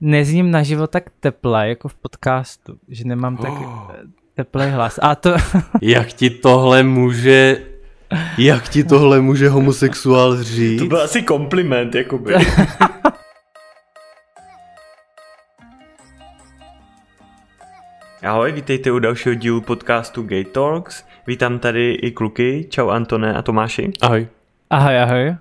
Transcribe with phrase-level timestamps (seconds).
[0.00, 3.90] nezním na život tak teple, jako v podcastu, že nemám tak oh.
[4.34, 4.98] teplý hlas.
[5.02, 5.34] A to...
[5.82, 7.62] Jak ti tohle může
[8.38, 10.80] jak ti tohle může homosexuál říct?
[10.80, 12.34] To byl asi kompliment, jakoby.
[18.22, 21.04] Ahoj, vítejte u dalšího dílu podcastu Gay Talks.
[21.26, 22.66] Vítám tady i kluky.
[22.70, 23.90] Čau Antone a Tomáši.
[24.00, 24.28] Ahoj.
[24.70, 25.36] Ahoj, ahoj.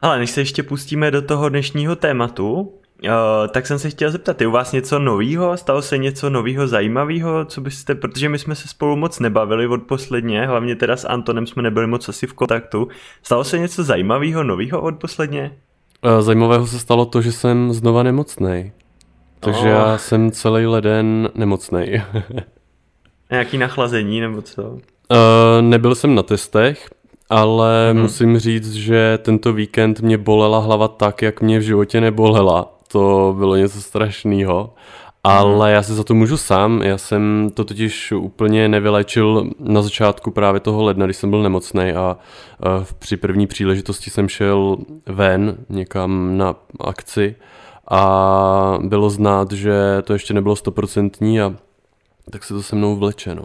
[0.00, 3.10] Ale než se ještě pustíme do toho dnešního tématu, Uh,
[3.48, 5.56] tak jsem se chtěl zeptat, je u vás něco novýho?
[5.56, 7.44] Stalo se něco novýho zajímavého?
[7.44, 11.46] Co byste, protože my jsme se spolu moc nebavili od posledně, hlavně teda s Antonem
[11.46, 12.88] jsme nebyli moc asi v kontaktu.
[13.22, 15.52] Stalo se něco zajímavého, novýho od posledně?
[16.04, 18.72] Uh, zajímavého se stalo to, že jsem znova nemocný.
[19.40, 19.66] Takže oh.
[19.66, 22.02] já jsem celý leden nemocný.
[23.30, 24.62] Nějaký nachlazení nebo co?
[24.62, 24.78] Uh,
[25.60, 26.90] nebyl jsem na testech,
[27.30, 28.02] ale hmm.
[28.02, 33.34] musím říct, že tento víkend mě bolela hlava tak, jak mě v životě nebolela to
[33.38, 34.74] bylo něco strašného.
[35.24, 40.30] Ale já se za to můžu sám, já jsem to totiž úplně nevylečil na začátku
[40.30, 42.16] právě toho ledna, když jsem byl nemocný a
[42.98, 47.36] při první příležitosti jsem šel ven někam na akci
[47.90, 51.54] a bylo znát, že to ještě nebylo stoprocentní a
[52.30, 53.44] tak se to se mnou vleče, no.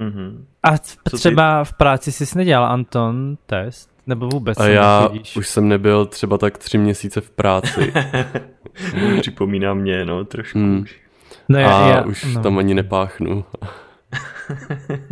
[0.00, 0.44] Mm-hmm.
[0.62, 0.78] A
[1.12, 3.91] třeba v práci jsi nedělal, Anton, test?
[4.06, 5.36] Nebo vůbec A já nechodíš?
[5.36, 7.92] už jsem nebyl třeba tak tři měsíce v práci.
[9.20, 10.84] Připomíná mě, no, trošku hmm.
[11.48, 12.42] No já, a já, už no.
[12.42, 13.44] tam ani nepáchnu.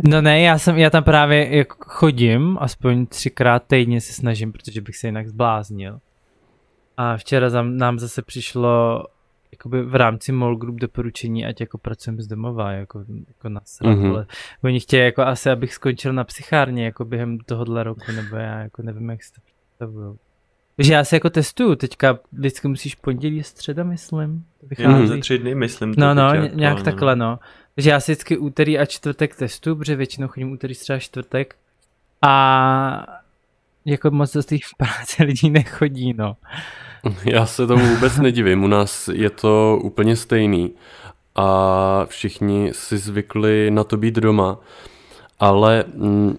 [0.03, 4.95] no ne, já, jsem, já tam právě chodím, aspoň třikrát týdně se snažím, protože bych
[4.97, 5.99] se jinak zbláznil.
[6.97, 9.03] A včera nám zase přišlo
[9.61, 14.09] jakoby v rámci MOL Group doporučení, ať jako pracujeme z domova, jako, jako na mm-hmm.
[14.09, 14.25] ale
[14.63, 18.81] oni chtějí jako asi, abych skončil na psychárně jako během tohohle roku, nebo já jako
[18.81, 20.17] nevím, jak si to představuju.
[20.75, 24.45] Takže já se jako testuju, teďka vždycky musíš pondělí, středa, myslím.
[24.63, 25.07] Vychází.
[25.07, 25.93] za tři dny, myslím.
[25.97, 26.83] No, no, ně, nějak no.
[26.83, 27.39] takhle, no.
[27.75, 31.55] Takže já si vždycky úterý a čtvrtek testuju, protože většinou chodím úterý, středa, čtvrtek.
[32.21, 33.21] A
[33.85, 36.37] jako moc do té práce lidí nechodí, no.
[37.25, 40.71] Já se tomu vůbec nedivím, u nás je to úplně stejný
[41.35, 44.59] a všichni si zvykli na to být doma,
[45.39, 46.37] ale mm,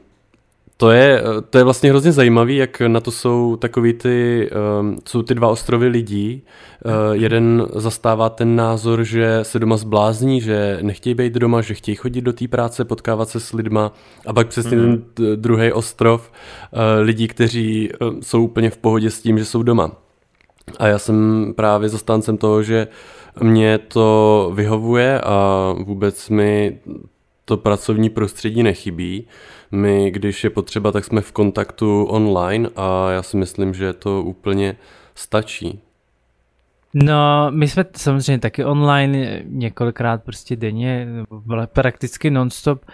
[0.76, 5.22] to je, to je vlastně hrozně zajímavý, jak na to jsou takový ty, um, jsou
[5.22, 6.42] ty dva ostrovy lidí.
[6.84, 11.94] Uh, jeden zastává ten názor, že se doma zblázní, že nechtějí být doma, že chtějí
[11.94, 13.92] chodit do té práce, potkávat se s lidma.
[14.26, 15.02] A pak přesně mm-hmm.
[15.14, 19.62] ten druhý ostrov uh, lidí, kteří uh, jsou úplně v pohodě s tím, že jsou
[19.62, 20.01] doma.
[20.78, 22.88] A já jsem právě zastáncem toho, že
[23.40, 26.78] mě to vyhovuje a vůbec mi
[27.44, 29.26] to pracovní prostředí nechybí.
[29.70, 34.22] My, když je potřeba, tak jsme v kontaktu online a já si myslím, že to
[34.22, 34.76] úplně
[35.14, 35.80] stačí.
[36.94, 41.08] No, my jsme samozřejmě taky online několikrát prostě denně,
[41.72, 42.84] prakticky nonstop,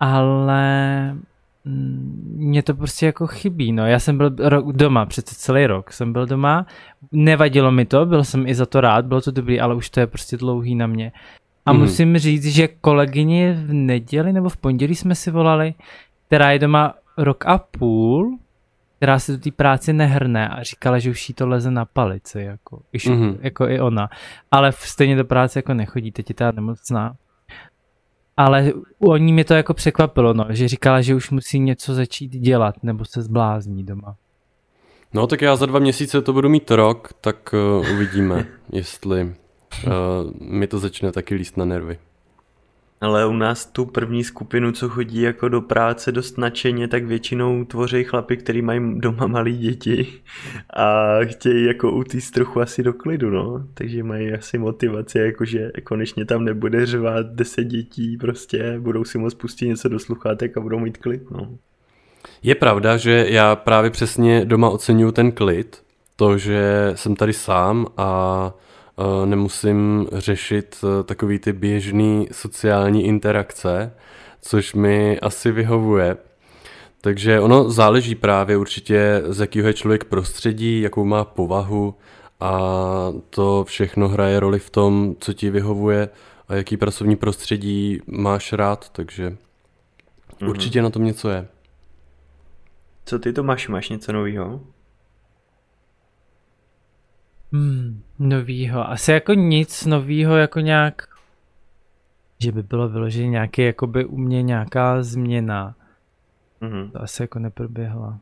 [0.00, 1.16] ale
[1.64, 3.86] mě to prostě jako chybí, no.
[3.86, 6.66] Já jsem byl rok doma, přece celý rok jsem byl doma,
[7.12, 10.00] nevadilo mi to, byl jsem i za to rád, bylo to dobrý, ale už to
[10.00, 11.12] je prostě dlouhý na mě.
[11.66, 11.80] A mm.
[11.80, 15.74] musím říct, že kolegyně v neděli nebo v pondělí jsme si volali,
[16.26, 18.38] která je doma rok a půl,
[18.96, 22.40] která se do té práce nehrne a říkala, že už jí to leze na palici,
[22.40, 23.36] jako, mm-hmm.
[23.40, 24.08] jako i ona.
[24.50, 27.16] Ale stejně do práce jako nechodí, teď je ta nemocná
[28.36, 32.28] ale u ní mi to jako překvapilo, no, že říkala, že už musí něco začít
[32.28, 34.16] dělat, nebo se zblázní doma.
[35.14, 39.30] No tak já za dva měsíce to budu mít rok, tak uh, uvidíme, jestli uh,
[40.40, 41.98] mi to začne taky líst na nervy.
[43.04, 47.64] Ale u nás tu první skupinu, co chodí jako do práce dost nadšeně, tak většinou
[47.64, 50.06] tvoří chlapy, který mají doma malí děti
[50.76, 53.66] a chtějí jako utíct trochu asi do klidu, no.
[53.74, 59.34] Takže mají asi motivaci, jakože konečně tam nebude řvát deset dětí, prostě budou si moct
[59.34, 61.58] pustit něco do sluchátek a budou mít klid, no.
[62.42, 65.82] Je pravda, že já právě přesně doma oceňuju ten klid,
[66.16, 68.52] to, že jsem tady sám a
[69.24, 73.92] nemusím řešit eh, takový ty běžný sociální interakce,
[74.40, 76.16] což mi asi vyhovuje.
[77.00, 81.94] Takže ono záleží právě určitě, z jakého je člověk prostředí, jakou má povahu
[82.40, 82.60] a
[83.30, 86.08] to všechno hraje roli v tom, co ti vyhovuje
[86.48, 90.48] a jaký pracovní prostředí máš rád, takže mm-hmm.
[90.48, 91.48] určitě na tom něco je.
[93.06, 93.68] Co ty to máš?
[93.68, 94.60] Máš něco nového?
[97.52, 98.90] Hmm, novýho.
[98.90, 101.08] Asi jako nic novýho, jako nějak,
[102.38, 105.74] že by bylo vyloženě nějaký, jako by u mě nějaká změna.
[106.62, 106.90] Mm-hmm.
[106.90, 108.18] To asi jako neproběhla.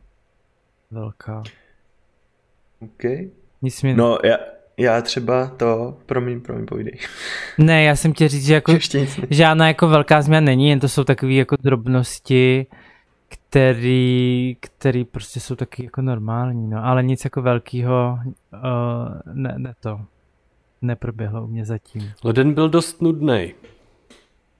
[0.90, 1.42] Velká.
[2.80, 3.02] OK.
[3.62, 3.94] Nic mě...
[3.94, 4.36] No, já,
[4.76, 6.98] já třeba to, promiň, promiň, povídej.
[7.58, 8.72] Ne, já jsem chtěl říct, že jako
[9.30, 12.66] žádná jako velká změna není, jen to jsou takové jako drobnosti,
[13.52, 18.19] který, který prostě jsou taky jako normální, no, ale nic jako velkého
[18.52, 18.60] uh,
[19.32, 20.00] ne, ne to
[20.82, 22.12] neproběhlo u mě zatím.
[22.25, 23.54] Leden byl dost nudný.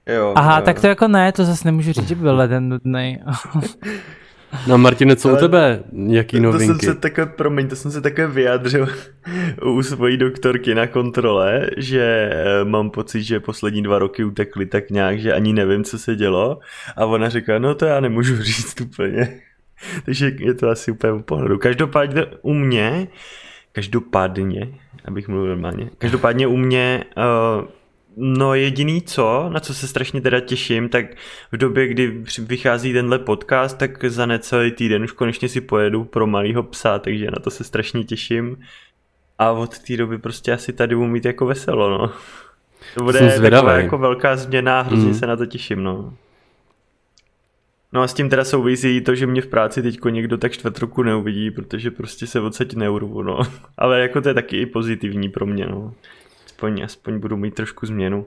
[0.07, 0.65] Jo, Aha, jo.
[0.65, 3.19] tak to jako ne, to zase nemůžu říct, že byl leden nudný.
[4.67, 5.83] No Martine, co u tebe?
[6.07, 6.67] Jaký To novinky?
[6.87, 8.89] jsem se takhle, promiň, to jsem se takhle vyjádřil
[9.65, 14.91] u svojí doktorky na kontrole, že eh, mám pocit, že poslední dva roky utekly tak
[14.91, 16.59] nějak, že ani nevím, co se dělo.
[16.97, 19.41] A ona říká, no to já nemůžu říct úplně.
[20.05, 21.59] Takže je to asi úplně v pohledu.
[21.59, 23.09] Každopádně u mě,
[23.73, 24.69] každopádně,
[25.05, 27.65] abych mluvil normálně, každopádně u mě uh,
[28.17, 31.07] No jediný co, na co se strašně teda těším, tak
[31.53, 36.27] v době, kdy vychází tenhle podcast, tak za necelý týden už konečně si pojedu pro
[36.27, 38.57] malýho psa, takže na to se strašně těším.
[39.39, 42.13] A od té doby prostě asi tady budu mít jako veselo, no.
[42.95, 45.15] To bude taková jako velká změna, hrozně mm.
[45.15, 46.15] se na to těším, no.
[47.93, 50.79] No a s tím teda souvisí to, že mě v práci teďko někdo tak čtvrt
[50.79, 53.41] roku neuvidí, protože prostě se odsaď neurvu, no.
[53.79, 55.95] Ale jako to je taky i pozitivní pro mě, no
[56.63, 58.27] aspoň, aspoň budu mít trošku změnu.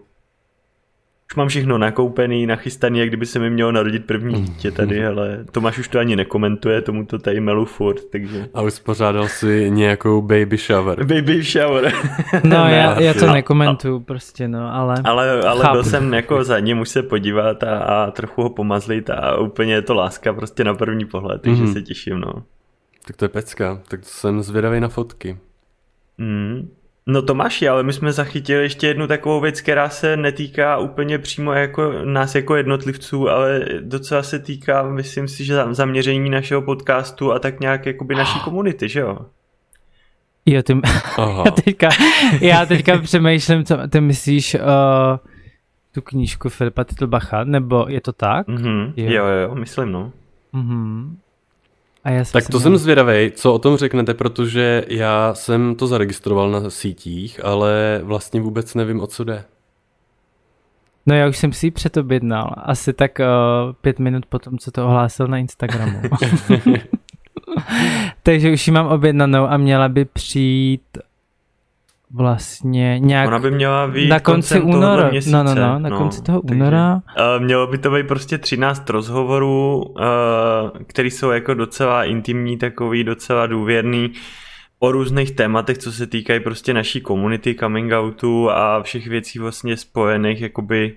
[1.31, 5.45] Už mám všechno nakoupený, nachystaný, jak kdyby se mi mělo narodit první dítě tady, ale
[5.51, 8.49] Tomáš už to ani nekomentuje, tomu to tady melu furt, takže...
[8.53, 11.03] A uspořádal si nějakou baby shower.
[11.03, 11.93] Baby shower.
[12.43, 14.95] No, ne, já, já to nekomentuju prostě, no, ale...
[15.03, 19.09] Ale, ale byl jsem jako za ním už se podívat a, a trochu ho pomazlit
[19.09, 21.73] a úplně je to láska prostě na první pohled, takže mm-hmm.
[21.73, 22.33] se těším, no.
[23.07, 25.37] Tak to je pecka, tak jsem zvědavý na fotky.
[26.17, 26.69] Mm.
[27.07, 31.53] No Tomáši, ale my jsme zachytili ještě jednu takovou věc, která se netýká úplně přímo
[31.53, 37.39] jako nás jako jednotlivců, ale docela se týká, myslím si, že zaměření našeho podcastu a
[37.39, 39.17] tak nějak jakoby naší komunity, že jo?
[40.45, 40.81] Jo, ty...
[41.17, 41.89] já, teďka,
[42.41, 44.61] já teďka přemýšlím, co ty myslíš uh,
[45.93, 48.47] tu knížku Filipa Titlbacha, nebo je to tak?
[48.47, 48.93] Mm-hmm.
[48.95, 49.11] Jo.
[49.11, 50.11] jo, jo, myslím, no.
[50.53, 51.15] Mm-hmm.
[52.05, 52.59] A já tak to měl...
[52.59, 58.41] jsem zvědavý, co o tom řeknete, protože já jsem to zaregistroval na sítích, ale vlastně
[58.41, 59.43] vůbec nevím, o co jde.
[61.05, 64.85] No já už jsem si ji předobjednal, asi tak uh, pět minut potom, co to
[64.85, 66.01] ohlásil na Instagramu.
[68.23, 70.97] Takže už ji mám objednanou a měla by přijít
[72.15, 73.27] vlastně nějak...
[73.27, 75.09] Ona by měla být na konci února.
[75.09, 75.35] Měsíce.
[75.35, 77.01] No, no, no, na no, konci toho února.
[77.15, 80.03] Takže, uh, mělo by to být prostě 13 rozhovorů, uh,
[80.87, 84.11] který jsou jako docela intimní, takový docela důvěrný
[84.79, 89.77] o různých tématech, co se týkají prostě naší komunity, coming outu a všech věcí vlastně
[89.77, 90.95] spojených jakoby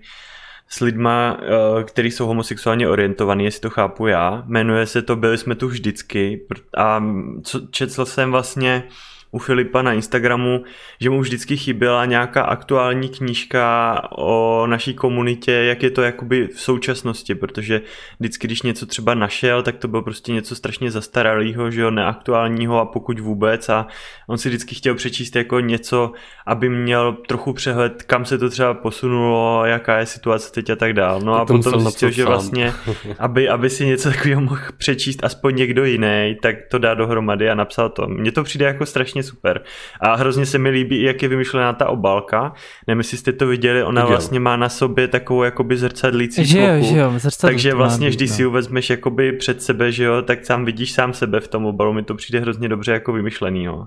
[0.69, 4.43] s lidma, uh, který jsou homosexuálně orientovaní, jestli to chápu já.
[4.47, 6.41] Jmenuje se to Byli jsme tu vždycky
[6.77, 7.03] a
[7.45, 8.85] co, četl jsem vlastně
[9.31, 10.65] u Filipa na Instagramu,
[11.01, 16.61] že mu vždycky chyběla nějaká aktuální knížka o naší komunitě, jak je to jakoby v
[16.61, 17.81] současnosti, protože
[18.21, 22.81] vždycky, když něco třeba našel, tak to bylo prostě něco strašně zastaralého, že jo, neaktuálního
[22.81, 23.87] a pokud vůbec a
[24.29, 26.13] on si vždycky chtěl přečíst jako něco,
[26.47, 30.93] aby měl trochu přehled, kam se to třeba posunulo, jaká je situace teď a tak
[30.93, 31.21] dál.
[31.21, 32.73] No a potom zjistil, že vlastně,
[33.19, 37.55] aby, aby si něco takového mohl přečíst aspoň někdo jiný, tak to dá dohromady a
[37.55, 38.09] napsal to.
[38.09, 39.63] Mně to přijde jako strašně strašně super.
[40.01, 42.53] A hrozně se mi líbí, jak je vymyšlená ta obálka.
[42.87, 44.09] Nevím, jestli jste to viděli, ona Viděl.
[44.09, 48.43] vlastně má na sobě takovou jakoby zrcadlící že jo, že jo, Takže vlastně vždy si
[48.43, 51.93] ji vezmeš jakoby před sebe, že jo, tak sám vidíš sám sebe v tom obalu.
[51.93, 53.87] Mi to přijde hrozně dobře jako vymyšlený, jo.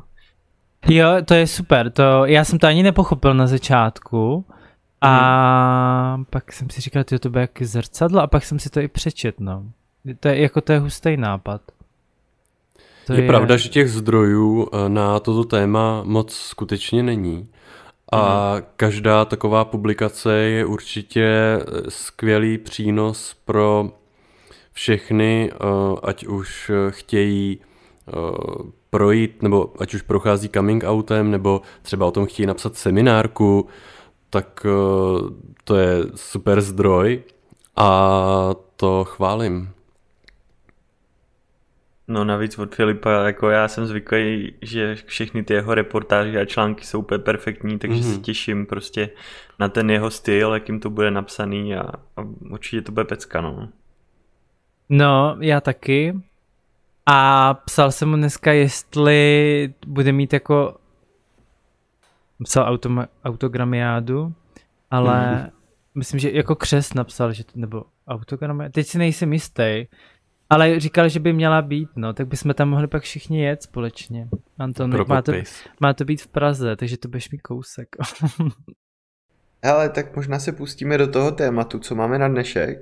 [0.87, 1.91] Jo, to je super.
[1.91, 4.45] To, já jsem to ani nepochopil na začátku.
[5.03, 6.25] A hmm.
[6.25, 8.87] pak jsem si říkal, že to bude jak zrcadlo a pak jsem si to i
[8.87, 9.63] přečet, no.
[10.19, 11.61] To je, jako to je hustý nápad.
[13.11, 17.47] To je, je pravda, že těch zdrojů eh, na toto téma moc skutečně není.
[18.11, 18.63] A hmm.
[18.75, 23.89] každá taková publikace je určitě eh, skvělý přínos pro
[24.73, 25.57] všechny, eh,
[26.03, 27.59] ať už chtějí
[28.89, 33.67] projít, nebo ať už prochází coming outem, nebo třeba o tom chtějí napsat seminárku,
[34.29, 34.65] tak
[35.63, 37.23] to je super zdroj
[37.75, 39.69] a to chválím.
[42.07, 46.85] No navíc od Filipa, jako já jsem zvyklý, že všechny ty jeho reportáže a články
[46.85, 48.09] jsou úplně perfektní, takže mm-hmm.
[48.09, 48.21] se mhm.
[48.21, 49.09] těším prostě
[49.59, 51.81] na ten jeho styl, jakým to bude napsaný a,
[52.17, 53.69] a určitě to bude pecka, no.
[54.89, 56.19] No, já taky.
[57.05, 60.77] A psal jsem mu dneska, jestli bude mít jako
[62.43, 64.33] psal automa, autogramiádu,
[64.91, 65.51] ale mm-hmm.
[65.95, 69.85] myslím, že jako křes napsal, že to, nebo autogramiádu, teď si nejsem jistý,
[70.51, 74.27] Ale říkal, že by měla být, no, tak bychom tam mohli pak všichni jet společně.
[74.59, 75.31] Anton, má to,
[75.79, 77.87] má to být v Praze, takže to budeš mít kousek.
[79.63, 82.79] Ale tak možná se pustíme do toho tématu, co máme na dnešek.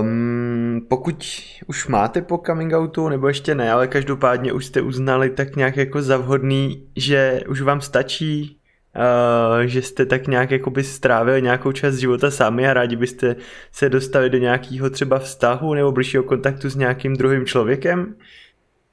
[0.00, 1.24] Um, pokud
[1.66, 5.76] už máte po coming outu, nebo ještě ne, ale každopádně už jste uznali tak nějak
[5.76, 8.55] jako za vhodný, že už vám stačí,
[8.96, 13.36] uh, že jste tak nějak jakoby strávili nějakou část života sami a rádi byste
[13.72, 18.14] se dostali do nějakého třeba vztahu nebo blížšího kontaktu s nějakým druhým člověkem,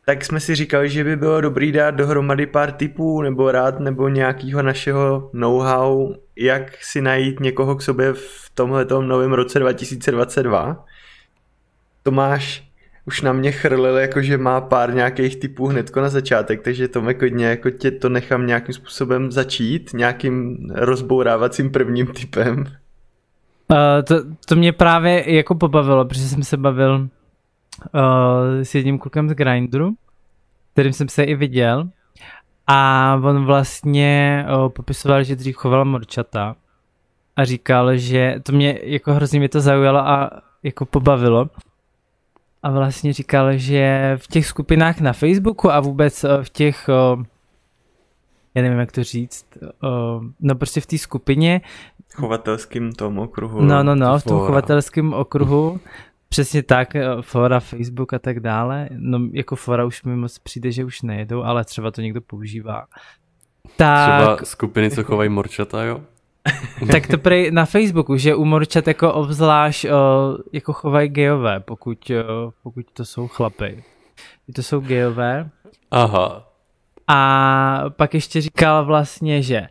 [0.06, 4.10] tak jsme si říkali, že by bylo dobrý dát dohromady pár tipů nebo rád nebo
[4.10, 10.86] nějakého našeho know-how, jak si najít někoho k sobě v tomhletom novém roce 2022.
[12.04, 12.73] Tomáš
[13.06, 17.46] už na mě chrlil, jakože má pár nějakých typů hnedko na začátek, takže to hodně,
[17.46, 22.58] jako tě to nechám nějakým způsobem začít, nějakým rozbourávacím prvním typem.
[22.58, 27.10] Uh, to, to mě právě jako pobavilo, protože jsem se bavil uh,
[28.64, 29.94] s jedním klukem z Grindru,
[30.74, 31.90] kterým jsem se i viděl.
[32.68, 36.56] A on vlastně uh, popisoval, že dřív choval morčata
[37.36, 40.30] a říkal, že to mě jako hrozně mě to zaujalo a
[40.64, 41.50] jako pobavilo.
[42.64, 46.90] A vlastně říkal, že v těch skupinách na Facebooku a vůbec v těch,
[48.56, 49.46] já nevím jak to říct,
[50.40, 51.62] no prostě v té skupině.
[52.16, 53.62] Chovatelským tom okruhu.
[53.62, 55.80] No, no, no, v tom chovatelském okruhu
[56.34, 58.90] Přesně tak, eh, fora, Facebook a tak dále.
[58.92, 62.86] No jako fora už mi moc přijde, že už nejedou, ale třeba to někdo používá.
[63.76, 66.02] Tak, třeba skupiny, co chovají morčata, jo?
[66.92, 69.92] tak to prej na Facebooku, že u morčat jako obzvlášť eh,
[70.54, 72.24] jako chovají gejové, pokud, eh,
[72.64, 73.84] pokud to jsou chlapy.
[74.56, 75.50] To jsou gejové.
[75.92, 76.50] Aha.
[77.08, 79.68] A pak ještě říkal vlastně, že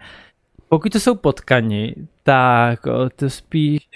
[0.69, 3.89] pokud to jsou potkani, tak o, to spíš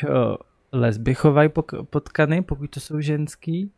[0.72, 1.48] lesby chovají
[1.90, 3.72] potkany, pokud to jsou ženský.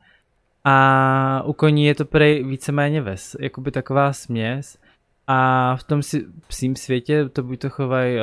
[0.64, 4.78] A u koní je to prej víceméně ves, jakoby taková směs.
[5.26, 8.19] A v tom si, psím světě to buď to chovají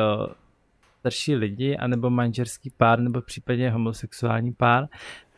[1.06, 4.86] starší lidi, anebo manžerský pár, nebo případně homosexuální pár.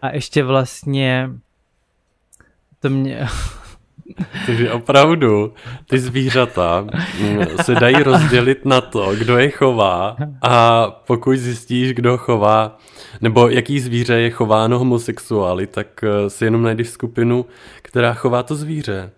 [0.01, 1.29] A ještě vlastně
[2.79, 3.27] to mě...
[4.45, 5.53] Takže opravdu
[5.89, 6.87] ty zvířata
[7.61, 12.77] se dají rozdělit na to, kdo je chová a pokud zjistíš, kdo chová
[13.21, 17.45] nebo jaký zvíře je chováno homosexuály, tak eh, si jenom najdeš skupinu,
[17.81, 19.11] která chová to zvíře.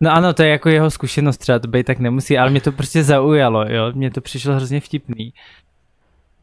[0.00, 2.72] No ano, to je jako jeho zkušenost, třeba to být tak nemusí, ale mě to
[2.72, 5.32] prostě zaujalo, jo, mně to přišlo hrozně vtipný.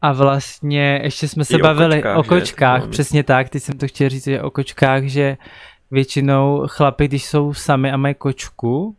[0.02, 3.78] A vlastně ještě jsme se I bavili o kočkách, o kočkách přesně tak, teď jsem
[3.78, 5.36] to chtěl říct, že o kočkách, že
[5.90, 8.96] většinou chlapi, když jsou sami a mají kočku,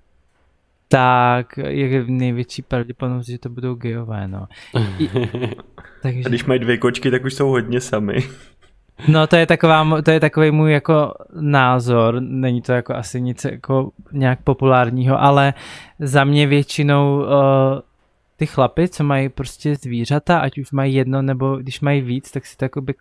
[0.88, 4.48] tak je největší pravděpodobnost, že to budou geové, no.
[5.00, 5.10] I,
[6.02, 6.22] takže...
[6.26, 8.18] A když mají dvě kočky, tak už jsou hodně sami.
[9.08, 13.46] No to je, taková, to je takový můj jako názor, není to jako asi nic
[13.46, 15.54] jako nějak populárního, ale
[16.00, 17.28] za mě většinou uh,
[18.36, 22.46] ty chlapy, co mají prostě zvířata, ať už mají jedno nebo když mají víc, tak
[22.46, 22.94] si by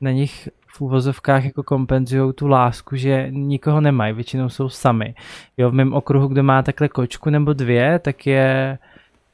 [0.00, 5.14] na nich v úvozovkách jako kompenzují tu lásku, že nikoho nemají, většinou jsou sami.
[5.56, 8.78] Jo, v mém okruhu, kdo má takhle kočku nebo dvě, tak je,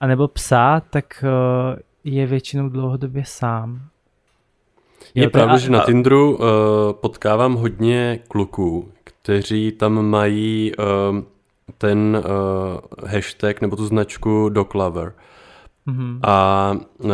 [0.01, 3.81] anebo psa, tak uh, je většinou dlouhodobě sám.
[5.15, 6.43] Je jo, pravda, a, že na Tinderu uh,
[6.93, 10.85] potkávám hodně kluků, kteří tam mají uh,
[11.79, 15.13] ten uh, hashtag nebo tu značku Doglover.
[15.87, 16.21] Mm-hmm.
[16.23, 17.11] A uh,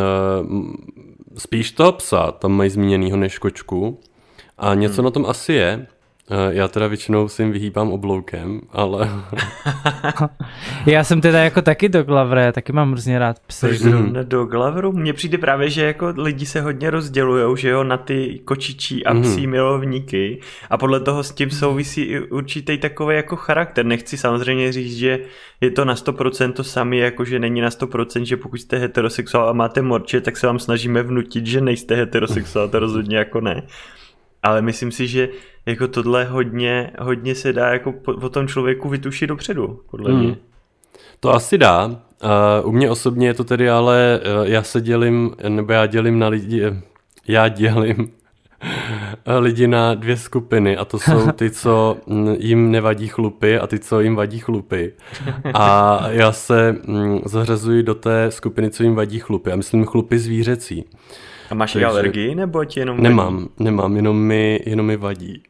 [1.37, 3.99] spíš toho psa tam mají zmíněnýho než kočku.
[4.57, 5.05] A něco hmm.
[5.05, 5.87] na tom asi je,
[6.49, 9.09] já teda většinou si jim vyhýbám obloukem, ale...
[10.85, 13.67] já jsem teda jako taky do Glavre, taky mám hrozně rád psy.
[13.67, 14.91] Proč zrovna do Glavru?
[14.91, 19.21] Mně přijde právě, že jako lidi se hodně rozdělujou, že jo, na ty kočičí a
[19.21, 19.51] psí mm.
[19.51, 23.85] milovníky a podle toho s tím souvisí i určitý takový jako charakter.
[23.85, 25.19] Nechci samozřejmě říct, že
[25.61, 29.49] je to na 100% to samé, jako že není na 100%, že pokud jste heterosexuál
[29.49, 33.63] a máte morče, tak se vám snažíme vnutit, že nejste heterosexuál, to rozhodně jako ne.
[34.43, 35.29] Ale myslím si, že
[35.67, 40.19] jako tohle hodně, hodně se dá jako po, o tom člověku vytušit dopředu, podle hmm.
[40.19, 40.37] mě.
[41.19, 41.85] To asi dá.
[41.85, 46.19] Uh, u mě osobně je to tedy ale, uh, já se dělím, nebo já dělím
[46.19, 46.63] na lidi,
[47.27, 48.11] já dělím
[49.39, 51.97] lidi na dvě skupiny a to jsou ty, co
[52.39, 54.93] jim nevadí chlupy a ty, co jim vadí chlupy.
[55.53, 59.51] A já se mm, zařazuji do té skupiny, co jim vadí chlupy.
[59.51, 60.85] A myslím chlupy zvířecí.
[61.49, 61.85] A máš Takže...
[61.85, 63.49] alergii nebo ti jenom Nemám, vadí?
[63.59, 65.43] nemám, jenom mi, jenom mi vadí.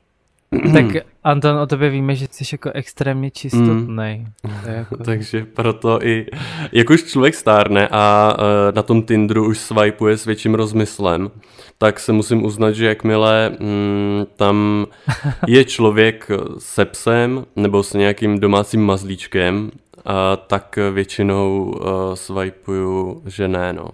[0.73, 0.85] Tak
[1.23, 4.27] Anton, o tobě víme, že jsi jako extrémně čistotný.
[4.43, 4.51] Mm.
[4.65, 4.97] Jako...
[5.05, 6.25] Takže proto i,
[6.71, 11.31] jak už člověk stárne a uh, na tom Tinderu už swipeuje s větším rozmyslem,
[11.77, 14.85] tak se musím uznat, že jakmile mm, tam
[15.47, 20.11] je člověk se psem nebo s nějakým domácím mazlíčkem, uh,
[20.47, 23.89] tak většinou uh, swipuju, že ne, no.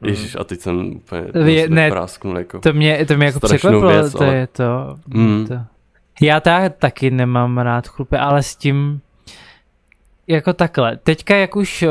[0.00, 0.08] Mm.
[0.08, 3.88] Ježíš, a teď jsem úplně je, ne, prásknul jako To mě, to mě jako překvapilo,
[3.88, 4.34] věc, to ale...
[4.34, 5.46] je to, mm.
[5.46, 5.54] to.
[6.20, 9.00] Já ta, taky nemám rád chlupy, ale s tím
[10.26, 10.96] jako takhle.
[10.96, 11.88] Teďka jak už o,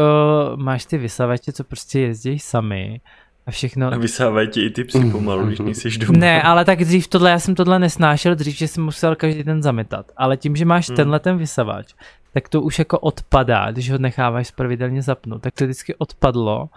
[0.55, 3.01] máš ty vysavače, co prostě jezdí sami
[3.45, 3.93] a všechno.
[3.93, 6.19] A vysávají ti i ty psy pomalu, když nejsi doma.
[6.19, 9.63] Ne, ale tak dřív tohle, já jsem tohle nesnášel, dřív, že jsem musel každý den
[9.63, 10.11] zametat.
[10.17, 10.95] Ale tím, že máš mm.
[10.95, 11.93] tenhle ten vysavač,
[12.33, 16.69] tak to už jako odpadá, když ho necháváš pravidelně zapnout, tak to vždycky odpadlo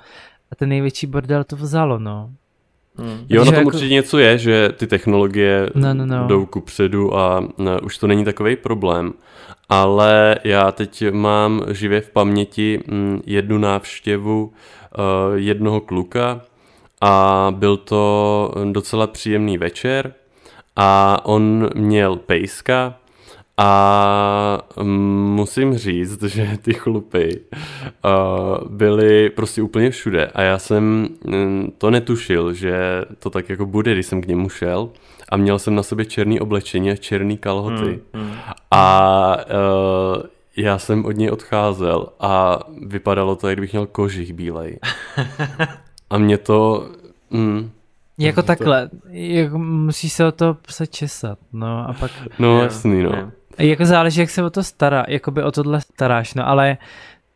[0.53, 2.31] a ten největší bordel to vzalo, no.
[2.97, 3.27] Hmm.
[3.29, 3.67] Jo, na tom jako...
[3.67, 6.27] určitě něco je, že ty technologie no, no, no.
[6.27, 9.13] jdou ku předu a ne, už to není takový problém.
[9.69, 14.53] Ale já teď mám živě v paměti m, mm, jednu návštěvu uh,
[15.35, 16.41] jednoho kluka
[17.01, 20.15] a byl to docela příjemný večer
[20.77, 23.00] a on měl pejska
[23.63, 27.41] a mm, musím říct, že ty chlupy
[28.05, 33.67] uh, byly prostě úplně všude a já jsem mm, to netušil, že to tak jako
[33.67, 34.91] bude, když jsem k němu šel
[35.29, 38.37] a měl jsem na sobě černý oblečení a černý kalhoty hmm, hmm.
[38.71, 40.23] a uh,
[40.57, 44.79] já jsem od něj odcházel a vypadalo to, jak kdybych měl kožich bílej.
[46.11, 46.91] A mě to...
[47.31, 47.71] Mm,
[48.19, 48.97] jako takhle, to...
[49.11, 52.11] jako musíš se o to se česat, no a pak...
[52.39, 53.33] No jasný, no.
[53.61, 56.79] Jako záleží, jak se o to stará, jako by o tohle staráš, no ale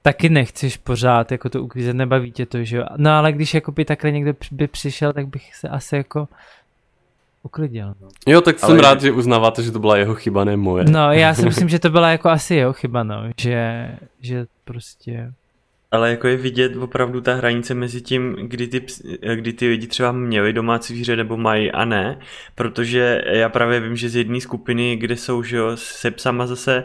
[0.03, 2.85] taky nechceš pořád jako to uklízet, nebaví tě to, že jo.
[2.97, 6.29] No ale když jako by takhle někdo by přišel, tak bych se asi jako
[7.43, 7.95] uklidil.
[8.01, 8.09] No.
[8.27, 10.85] Jo, tak ale jsem rád, že uznáváte, že to byla jeho chyba, ne moje.
[10.85, 13.89] No, já si myslím, že to byla jako asi jeho chyba, no, že,
[14.21, 15.33] že prostě
[15.95, 18.87] ale jako je vidět opravdu ta hranice mezi tím, kdy ty,
[19.35, 22.19] kdy ty lidi třeba měli domácí zvíře nebo mají a ne,
[22.55, 26.85] protože já právě vím, že z jedné skupiny, kde jsou že jo, se psama zase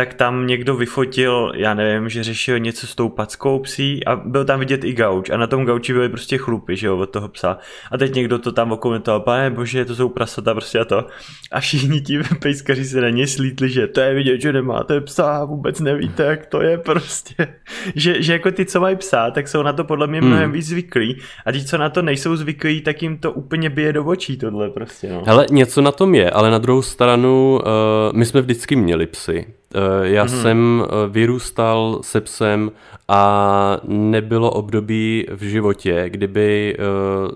[0.00, 4.44] tak tam někdo vyfotil, já nevím, že řešil něco s tou packou psí a byl
[4.44, 7.28] tam vidět i gauč a na tom gauči byly prostě chlupy, že jo, od toho
[7.28, 7.58] psa.
[7.90, 11.06] A teď někdo to tam okomentoval, pane bože, to jsou prasata prostě a to.
[11.52, 15.44] A všichni ti pejskaři se na ně slítli, že to je vidět, že nemáte psa,
[15.44, 17.34] vůbec nevíte, jak to je prostě.
[17.94, 20.52] Že, že jako ty, co mají psa, tak jsou na to podle mě mnohem hmm.
[20.52, 24.04] víc zvyklí a ti, co na to nejsou zvyklí, tak jim to úplně bije do
[24.04, 25.22] očí tohle prostě, no.
[25.26, 29.59] Hele, něco na tom je, ale na druhou stranu, uh, my jsme vždycky měli psy.
[29.74, 30.42] Eh, já mm-hmm.
[30.42, 32.72] jsem eh, vyrůstal se psem
[33.08, 36.82] a nebylo období v životě, kdyby eh,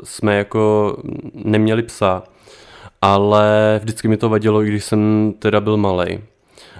[0.05, 0.97] jsme jako
[1.35, 2.23] neměli psa,
[3.03, 6.18] ale vždycky mi to vadilo, když jsem teda byl malý.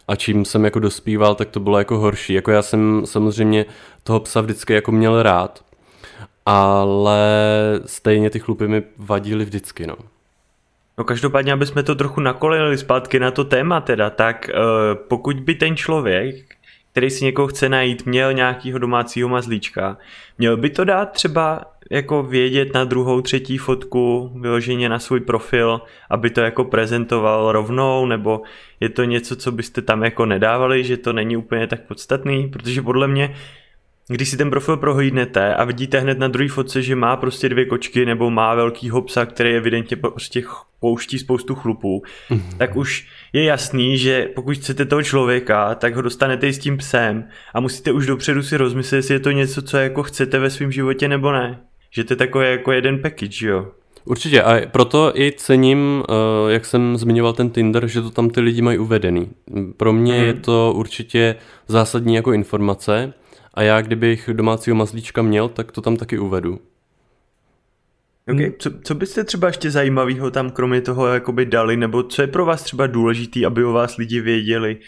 [0.09, 2.35] A čím jsem jako dospíval, tak to bylo jako horší.
[2.35, 3.67] Jako já jsem samozřejmě
[4.03, 5.65] toho psa vždycky jako měl rád,
[6.47, 7.21] ale
[7.87, 9.97] stejně ty chlupy mi vadily vždycky, no.
[10.99, 14.61] No každopádně, aby jsme to trochu nakolili zpátky na to téma teda, tak uh,
[15.09, 16.37] pokud by ten člověk,
[16.93, 19.99] který si někoho chce najít, měl nějakýho domácího mazlíčka,
[20.39, 25.81] měl by to dát třeba jako vědět na druhou, třetí fotku, vyloženě na svůj profil,
[26.11, 28.43] aby to jako prezentoval rovnou, nebo
[28.81, 32.83] je to něco, co byste tam jako nedávali, že to není úplně tak podstatný, protože
[32.83, 33.35] podle mě
[34.09, 37.65] když si ten profil prohlídnete a vidíte hned na druhé fotce, že má prostě dvě
[37.65, 40.43] kočky nebo má velký psa, který evidentně prostě
[40.81, 42.57] pouští spoustu chlupů, mm-hmm.
[42.59, 46.77] tak už je jasný, že pokud chcete toho člověka, tak ho dostanete i s tím
[46.77, 50.51] psem a musíte už dopředu si rozmyslet, jestli je to něco, co jako chcete ve
[50.51, 51.61] svém životě nebo ne.
[51.91, 53.67] Že to je takové jako jeden package, jo.
[54.05, 58.41] Určitě a proto i cením, eh, jak jsem zmiňoval ten Tinder, že to tam ty
[58.41, 59.31] lidi mají uvedený.
[59.77, 60.25] Pro mě mm.
[60.25, 61.37] je to určitě
[61.69, 63.13] zásadní jako informace,
[63.55, 66.61] a já, kdybych domácího mazlíčka měl, tak to tam taky uvedu.
[68.33, 68.53] Okay.
[68.59, 72.45] Co, co byste třeba ještě zajímavého tam kromě toho jakoby dali, nebo co je pro
[72.47, 74.79] vás třeba důležitý, aby o vás lidi věděli,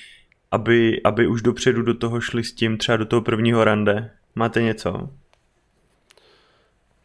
[0.50, 4.10] aby, aby už dopředu do toho šli s tím, třeba do toho prvního rande?
[4.34, 5.10] Máte něco?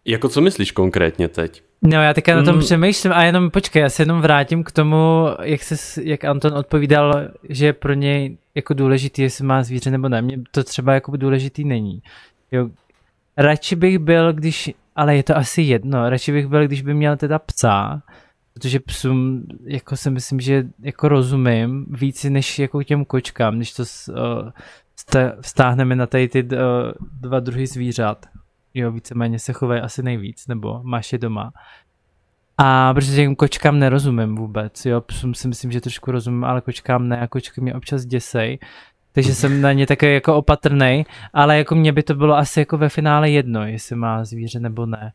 [0.05, 1.63] Jako co myslíš konkrétně teď?
[1.81, 2.61] No já teďka na tom mm.
[2.61, 7.29] přemýšlím a jenom počkej, já se jenom vrátím k tomu, jak, se, jak Anton odpovídal,
[7.49, 10.21] že je pro něj jako důležitý, jestli má zvíře nebo ne.
[10.21, 12.01] Mně to třeba jako důležitý není.
[12.51, 12.69] Jo.
[13.37, 17.17] Radši bych byl, když, ale je to asi jedno, radši bych byl, když by měl
[17.17, 18.01] teda psa,
[18.53, 23.83] protože psům jako si myslím, že jako rozumím víc než jako těm kočkám, když to
[23.83, 24.49] uh,
[25.41, 26.49] stáhneme na tady ty uh,
[27.21, 28.25] dva druhy zvířat.
[28.73, 31.51] Jo, víceméně se chovají asi nejvíc, nebo máš je doma.
[32.57, 35.03] A protože těm kočkám nerozumím vůbec, jo,
[35.33, 38.59] si myslím, že trošku rozumím, ale kočkám ne a kočky mě občas děsej.
[39.11, 42.77] Takže jsem na ně takový jako opatrný, ale jako mě by to bylo asi jako
[42.77, 45.13] ve finále jedno, jestli má zvíře nebo ne.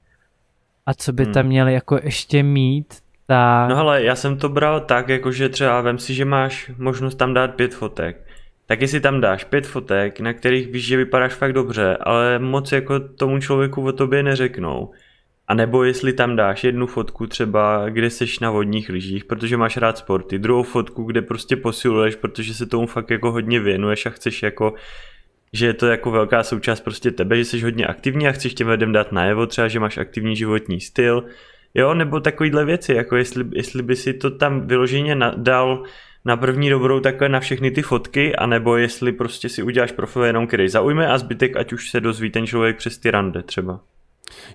[0.86, 1.32] A co by hmm.
[1.32, 2.94] tam měli jako ještě mít,
[3.26, 3.68] tak...
[3.70, 7.14] No ale já jsem to bral tak, jako že třeba vem si, že máš možnost
[7.14, 8.25] tam dát pět fotek.
[8.66, 12.72] Tak jestli tam dáš pět fotek, na kterých víš, že vypadáš fakt dobře, ale moc
[12.72, 14.92] jako tomu člověku o tobě neřeknou,
[15.48, 19.76] a nebo jestli tam dáš jednu fotku třeba, kde seš na vodních lyžích, protože máš
[19.76, 24.10] rád sporty, druhou fotku, kde prostě posiluješ, protože se tomu fakt jako hodně věnuješ a
[24.10, 24.74] chceš jako
[25.52, 28.68] že je to jako velká součást prostě tebe, že jsi hodně aktivní a chceš těm
[28.68, 31.24] lidem dát najevo třeba, že máš aktivní životní styl,
[31.74, 35.84] jo, nebo takovýhle věci, jako jestli, jestli by si to tam vyloženě dal
[36.26, 40.46] na první dobrou takhle na všechny ty fotky, anebo jestli prostě si uděláš profil jenom,
[40.46, 43.80] který zaujme a zbytek, ať už se dozví ten člověk přes ty rande třeba.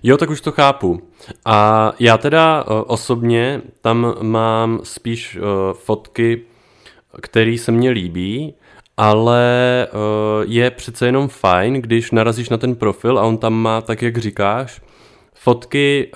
[0.02, 1.02] Jo, tak už to chápu.
[1.44, 6.42] A já teda uh, osobně tam mám spíš uh, fotky,
[7.20, 8.54] které se mně líbí,
[8.96, 13.80] ale uh, je přece jenom fajn, když narazíš na ten profil a on tam má,
[13.80, 14.82] tak jak říkáš,
[15.34, 16.10] fotky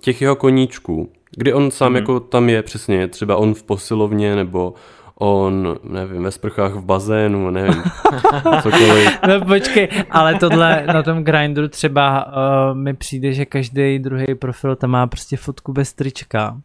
[0.00, 1.96] těch jeho koníčků, kdy on sám mm.
[1.96, 4.74] jako tam je přesně, třeba on v posilovně nebo
[5.22, 7.82] on, nevím, ve sprchách v bazénu, nevím,
[8.62, 9.18] cokoliv.
[9.28, 14.76] No počkej, ale tohle na tom Grindru třeba uh, mi přijde, že každý druhý profil
[14.76, 16.60] tam má prostě fotku bez trička.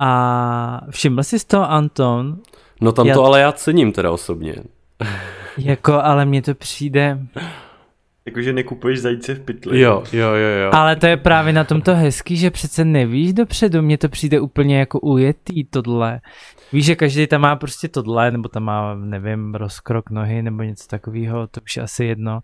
[0.00, 2.36] A všiml jsi z toho Anton?
[2.80, 3.14] No tam já...
[3.14, 4.54] to ale já cením teda osobně.
[5.58, 7.18] jako, ale mně to přijde...
[8.26, 9.80] Jakože nekupuješ zajíce v pytli.
[9.80, 10.70] Jo, jo, jo, jo.
[10.72, 14.78] Ale to je právě na tomto hezký, že přece nevíš dopředu, mně to přijde úplně
[14.78, 16.20] jako ujetý tohle.
[16.72, 20.88] Víš, že každý tam má prostě tohle, nebo tam má, nevím, rozkrok nohy, nebo něco
[20.88, 22.40] takového, to už je asi jedno.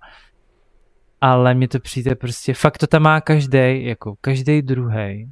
[1.20, 5.30] Ale mně to přijde prostě, fakt to tam má každý, jako každý druhý.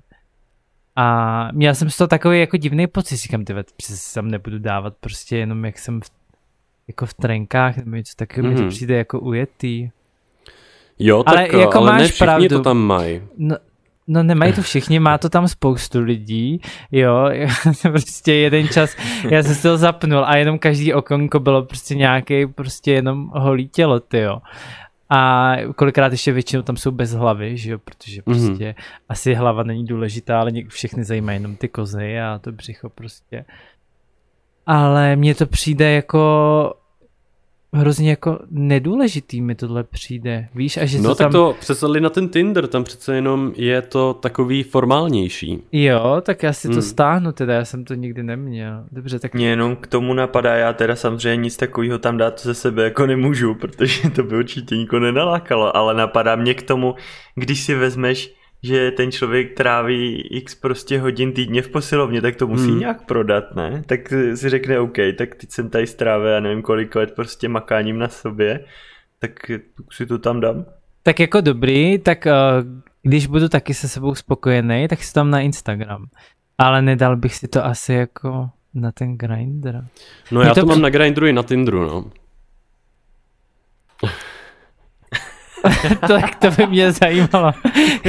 [0.97, 4.95] A měl jsem z toho takový jako divný pocit, říkám, ty přece tam nebudu dávat
[5.01, 6.11] prostě jenom jak jsem v,
[6.89, 8.55] jako v trenkách, nebo něco takového, mm-hmm.
[8.55, 8.71] mi to mhm.
[8.71, 9.91] přijde jako ujetý.
[11.01, 12.49] Jo, tak ale, jako ale máš ne všichni pravdu.
[12.49, 13.23] to tam mají.
[13.39, 13.57] No,
[14.13, 16.61] No nemají to všichni, má to tam spoustu lidí,
[16.93, 17.31] jo,
[17.83, 18.97] prostě jeden čas,
[19.31, 23.69] já jsem si to zapnul a jenom každý okonko bylo prostě nějaký prostě jenom holý
[23.69, 24.39] tělo, ty jo.
[25.11, 28.37] A kolikrát ještě většinou tam jsou bez hlavy, že jo, protože mhm.
[28.37, 29.05] prostě mm-hmm.
[29.09, 33.45] asi hlava není důležitá, ale všechny zajímají jenom ty kozy a to břicho prostě.
[34.67, 36.75] Ale mně to přijde jako
[37.73, 41.33] hrozně jako nedůležitý mi tohle přijde, víš, a že No to tak tam...
[41.33, 45.63] to přesadli na ten Tinder, tam přece jenom je to takový formálnější.
[45.73, 46.75] Jo, tak já si hmm.
[46.75, 48.85] to stáhnu teda, já jsem to nikdy neměl.
[48.93, 49.35] Dobře, tak...
[49.35, 53.07] Mě jenom k tomu napadá, já teda samozřejmě nic takového tam dát ze sebe jako
[53.07, 56.95] nemůžu, protože to by určitě nikoho nenalákalo, ale napadá mě k tomu,
[57.35, 62.47] když si vezmeš že ten člověk tráví x prostě hodin týdně v posilovně, tak to
[62.47, 62.79] musí hmm.
[62.79, 63.83] nějak prodat, ne?
[63.87, 67.99] Tak si řekne OK, tak teď jsem tady strávil, já nevím kolik let prostě makáním
[67.99, 68.65] na sobě,
[69.19, 69.31] tak
[69.93, 70.65] si to tam dám.
[71.03, 72.33] Tak jako dobrý, tak uh,
[73.03, 76.07] když budu taky se sebou spokojený, tak si tam na Instagram.
[76.59, 79.85] Ale nedal bych si to asi jako na ten grinder.
[80.31, 82.11] No já to, to mám na Grindru i na Tinderu, no.
[86.07, 87.53] to, to by mě zajímalo.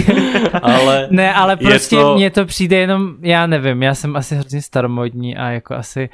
[0.62, 2.16] ale ne, ale prostě to...
[2.16, 6.10] mně to přijde jenom, já nevím, já jsem asi hrozně staromodní a jako asi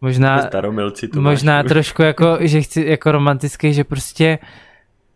[0.00, 1.68] možná, Staromilci to možná máš.
[1.68, 4.38] trošku jako, že chci jako romantický, že prostě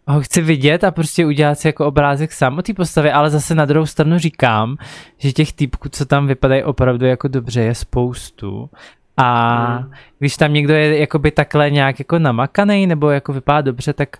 [0.06, 3.54] ho chci vidět a prostě udělat si jako obrázek sám o té postavě, ale zase
[3.54, 4.76] na druhou stranu říkám,
[5.18, 8.70] že těch typků, co tam vypadají opravdu jako dobře, je spoustu.
[9.16, 9.90] A hmm.
[10.18, 14.16] když tam někdo je jakoby takhle nějak jako namakaný nebo jako vypadá dobře, tak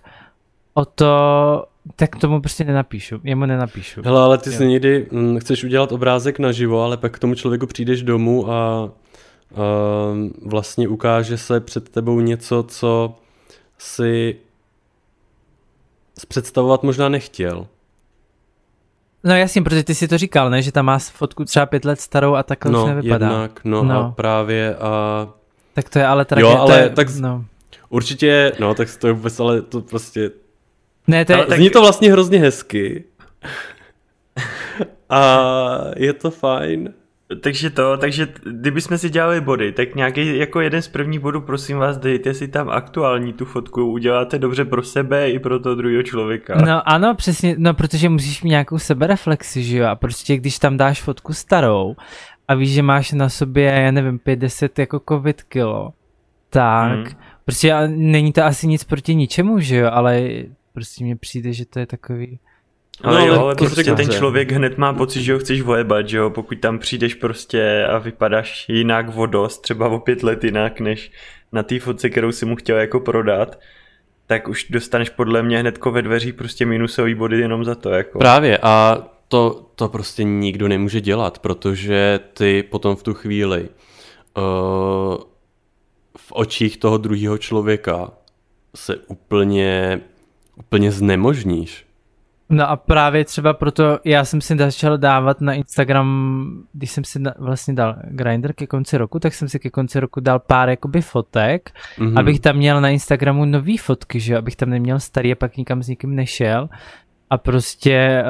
[0.77, 4.01] o to, tak tomu prostě nenapíšu, jemu nenapíšu.
[4.05, 4.57] Hele, ale ty jo.
[4.57, 8.83] si někdy hm, chceš udělat obrázek naživo, ale pak k tomu člověku přijdeš domů a
[8.83, 8.89] uh,
[10.45, 13.15] vlastně ukáže se před tebou něco, co
[13.77, 14.35] si
[16.27, 17.67] představovat možná nechtěl.
[19.23, 20.61] No jasně, protože ty si to říkal, ne?
[20.61, 23.27] Že tam má fotku třeba pět let starou a takhle no, už nevypadá.
[23.27, 25.27] Jednak, no, no a právě a...
[25.73, 26.53] Tak to je ale tragédie.
[26.53, 27.45] Jo, ale tak no.
[27.89, 30.31] určitě, no tak to je vůbec, ale to prostě
[31.07, 31.57] ne, to je, tak...
[31.57, 33.03] Zní to vlastně hrozně hezky.
[35.09, 35.41] A
[35.95, 36.93] je to fajn.
[37.41, 41.77] Takže to, takže kdybychom si dělali body, tak nějaký jako jeden z prvních bodů, prosím
[41.77, 46.03] vás, dejte si tam aktuální tu fotku, uděláte dobře pro sebe i pro toho druhého
[46.03, 46.55] člověka.
[46.65, 50.77] No ano, přesně, no protože musíš mít nějakou sebereflexi, že jo, a prostě když tam
[50.77, 51.95] dáš fotku starou
[52.47, 55.93] a víš, že máš na sobě, já nevím, 50 jako covid kilo,
[56.49, 57.05] tak hmm.
[57.45, 60.29] prostě není to asi nic proti ničemu, že jo, ale
[60.75, 62.39] prostě mně přijde, že to je takový...
[63.03, 64.17] Ale no, jo, ale prostě ten dobře.
[64.17, 67.97] člověk hned má pocit, že ho chceš vojebat, že jo, pokud tam přijdeš prostě a
[67.97, 71.11] vypadáš jinak vodost, třeba o pět let jinak, než
[71.51, 73.59] na té fotce, kterou si mu chtěl jako prodat,
[74.27, 77.89] tak už dostaneš podle mě hnedko ve dveřích prostě minusový body jenom za to.
[77.89, 78.19] Jako.
[78.19, 83.69] Právě a to, to prostě nikdo nemůže dělat, protože ty potom v tu chvíli
[84.37, 85.17] uh,
[86.17, 88.11] v očích toho druhého člověka
[88.75, 90.01] se úplně,
[90.57, 91.85] úplně znemožníš.
[92.49, 97.19] No a právě třeba proto já jsem si začal dávat na Instagram, když jsem si
[97.39, 101.01] vlastně dal grinder ke konci roku, tak jsem si ke konci roku dal pár jakoby
[101.01, 102.19] fotek, mm-hmm.
[102.19, 105.83] abych tam měl na Instagramu nový fotky, že abych tam neměl starý a pak nikam
[105.83, 106.69] s nikým nešel
[107.29, 108.23] a prostě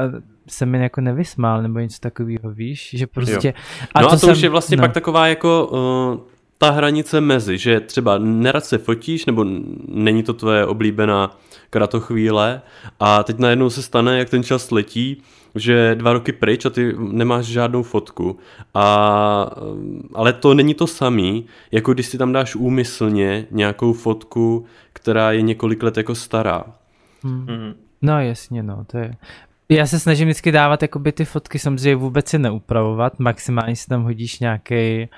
[0.47, 3.53] se mi jako nevysmál nebo něco takového, víš, že prostě...
[3.93, 4.83] A no to a to jsem, už je vlastně no.
[4.83, 9.45] pak taková jako uh, ta hranice mezi, že třeba nerad se fotíš, nebo
[9.87, 11.37] není to tvoje oblíbená
[11.69, 12.61] kratochvíle
[12.99, 15.21] a teď najednou se stane, jak ten čas letí,
[15.55, 18.39] že dva roky pryč a ty nemáš žádnou fotku.
[18.73, 19.51] A,
[20.13, 25.41] ale to není to samý, jako když si tam dáš úmyslně nějakou fotku, která je
[25.41, 26.63] několik let jako stará.
[27.23, 27.45] Hmm.
[27.49, 27.73] Mm.
[28.01, 29.15] No jasně, no, to je...
[29.69, 34.03] Já se snažím vždycky dávat jakoby ty fotky, samozřejmě vůbec si neupravovat, maximálně si tam
[34.03, 35.09] hodíš nějaký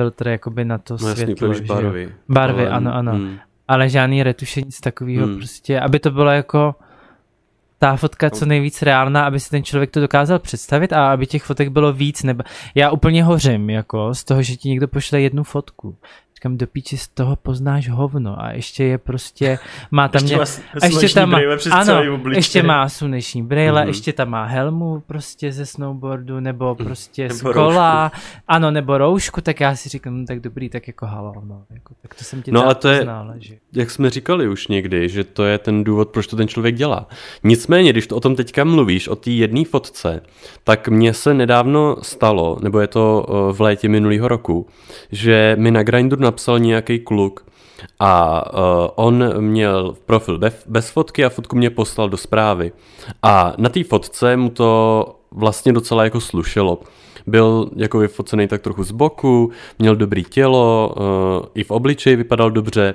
[0.00, 1.48] filtr jakoby na to no, světlo.
[1.48, 2.14] Jasný, barvy.
[2.28, 3.12] Barvy, ale, ano, ano.
[3.12, 3.38] Hmm.
[3.68, 5.36] Ale žádný retuše, nic takového hmm.
[5.36, 6.74] prostě, aby to bylo jako
[7.78, 11.42] ta fotka co nejvíc reálná, aby si ten člověk to dokázal představit a aby těch
[11.42, 12.22] fotek bylo víc.
[12.22, 12.42] Nebo...
[12.74, 15.96] Já úplně hořím jako z toho, že ti někdo pošle jednu fotku
[16.40, 19.58] říkám, do píči z toho poznáš hovno a ještě je prostě,
[19.90, 20.44] má tam ještě, mě,
[20.82, 21.38] a ještě tam má,
[21.70, 23.86] ano, ještě má sluneční brýle, mm-hmm.
[23.86, 26.86] ještě tam má helmu prostě ze snowboardu, nebo mhm.
[26.86, 28.42] prostě nebo z kola, roušku.
[28.48, 31.94] ano, nebo roušku, tak já si říkám, no, tak dobrý, tak jako halo, no, jako,
[32.02, 33.06] tak to jsem ti No a to je,
[33.38, 33.54] že...
[33.72, 37.08] jak jsme říkali už někdy, že to je ten důvod, proč to ten člověk dělá.
[37.44, 40.22] Nicméně, když to o tom teďka mluvíš, o té jedné fotce,
[40.64, 44.66] tak mně se nedávno stalo, nebo je to eh, v létě minulého roku,
[45.12, 47.46] že mi na Grindr napsal nějaký kluk
[47.98, 48.60] a uh,
[48.94, 52.72] on měl profil bez, bez fotky a fotku mě poslal do zprávy.
[53.22, 54.70] A na té fotce mu to
[55.30, 56.78] vlastně docela jako slušelo.
[57.26, 62.50] Byl jako vyfocený tak trochu z boku, měl dobrý tělo, uh, i v obličeji vypadal
[62.50, 62.94] dobře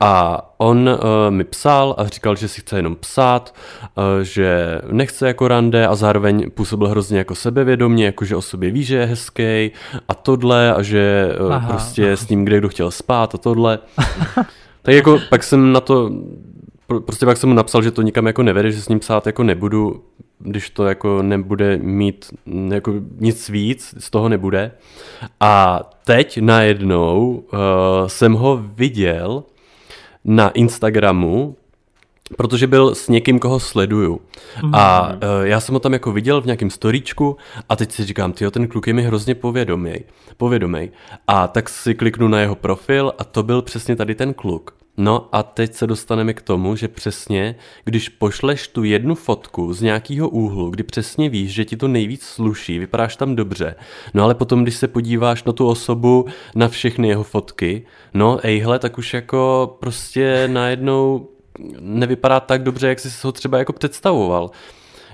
[0.00, 0.96] a on uh,
[1.30, 5.94] mi psal a říkal, že si chce jenom psát, uh, že nechce jako rande a
[5.94, 9.70] zároveň působil hrozně jako sebevědomě, jako že o sobě ví, že je hezký
[10.08, 12.16] a tohle a že uh, aha, prostě aha.
[12.16, 13.78] s ním kde kdo chtěl spát a tohle.
[14.82, 16.10] tak jako pak jsem na to
[16.86, 19.42] prostě pak jsem mu napsal, že to nikam jako nevede, že s ním psát jako
[19.42, 20.02] nebudu,
[20.38, 22.26] když to jako nebude mít
[22.68, 24.72] jako nic víc, z toho nebude.
[25.40, 27.58] A teď najednou uh,
[28.06, 29.44] jsem ho viděl
[30.24, 31.56] na Instagramu,
[32.36, 34.20] protože byl s někým, koho sleduju.
[34.62, 34.74] Mm.
[34.74, 37.36] A uh, já jsem ho tam jako viděl v nějakém storíčku
[37.68, 39.94] a teď si říkám, tyjo, ten kluk je mi hrozně povědomý,
[40.36, 40.90] povědomý.
[41.26, 44.85] A tak si kliknu na jeho profil a to byl přesně tady ten kluk.
[44.96, 47.54] No a teď se dostaneme k tomu, že přesně,
[47.84, 52.22] když pošleš tu jednu fotku z nějakého úhlu, kdy přesně víš, že ti to nejvíc
[52.22, 53.74] sluší, vypadáš tam dobře,
[54.14, 58.78] no ale potom, když se podíváš na tu osobu, na všechny jeho fotky, no ejhle,
[58.78, 61.28] tak už jako prostě najednou
[61.80, 64.50] nevypadá tak dobře, jak jsi ho třeba jako představoval.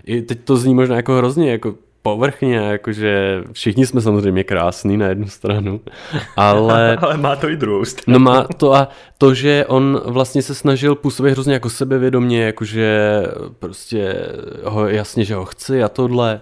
[0.04, 5.06] I teď to zní možná jako hrozně jako povrchně, jakože všichni jsme samozřejmě krásní na
[5.06, 5.80] jednu stranu,
[6.36, 6.96] ale...
[7.00, 8.18] ale má to i druhou stranu.
[8.18, 8.88] No má to a
[9.18, 13.22] to, že on vlastně se snažil působit hrozně jako sebevědomě, jakože
[13.58, 14.26] prostě
[14.64, 16.40] ho, jasně, že ho chci a tohle.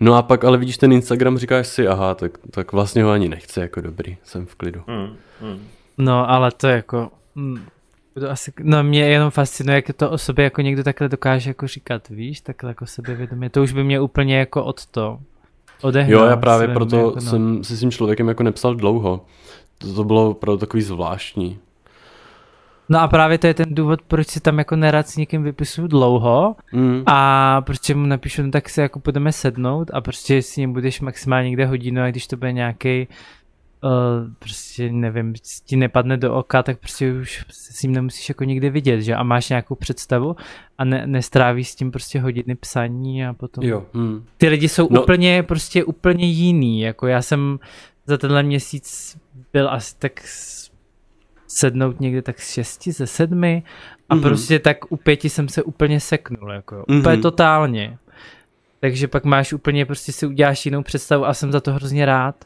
[0.00, 3.28] No a pak ale vidíš ten Instagram, říkáš si, aha, tak, tak vlastně ho ani
[3.28, 4.82] nechci, jako dobrý, jsem v klidu.
[4.86, 5.66] Hmm, hmm.
[5.98, 7.10] No ale to jako...
[8.18, 11.66] To asi, no mě jenom fascinuje, jak to o sobě jako někdo takhle dokáže jako
[11.66, 13.50] říkat, víš, takhle jako sebevědomě.
[13.50, 15.18] To už by mě úplně jako od to
[15.82, 16.20] odehnal.
[16.20, 17.20] Jo, já právě proto jako, no.
[17.20, 19.24] jsem si s tím člověkem jako nepsal dlouho.
[19.78, 21.58] To, to bylo opravdu takový zvláštní.
[22.88, 25.88] No a právě to je ten důvod, proč si tam jako nerad s někým vypisuju
[25.88, 27.02] dlouho mm.
[27.06, 31.00] a proč mu napíšu, no tak si jako budeme sednout a prostě s ním budeš
[31.00, 33.08] maximálně někde hodinu a když to bude nějaký
[33.84, 33.90] uh,
[34.38, 39.00] prostě nevím, ti nepadne do oka, tak prostě už s ním nemusíš jako nikdy vidět,
[39.00, 40.36] že a máš nějakou představu
[40.78, 43.86] a ne, nestrávíš s tím prostě hodiny psaní a potom jo.
[43.94, 44.24] Hmm.
[44.36, 45.02] ty lidi jsou no.
[45.02, 47.58] úplně prostě úplně jiný, jako já jsem
[48.06, 49.16] za tenhle měsíc
[49.52, 50.12] byl asi tak
[51.48, 53.62] sednout někde tak z šesti, ze sedmi
[54.08, 54.22] a mm-hmm.
[54.22, 57.00] prostě tak u pěti jsem se úplně seknul, jako mm-hmm.
[57.00, 57.98] úplně totálně.
[58.80, 62.44] Takže pak máš úplně, prostě si uděláš jinou představu a jsem za to hrozně rád.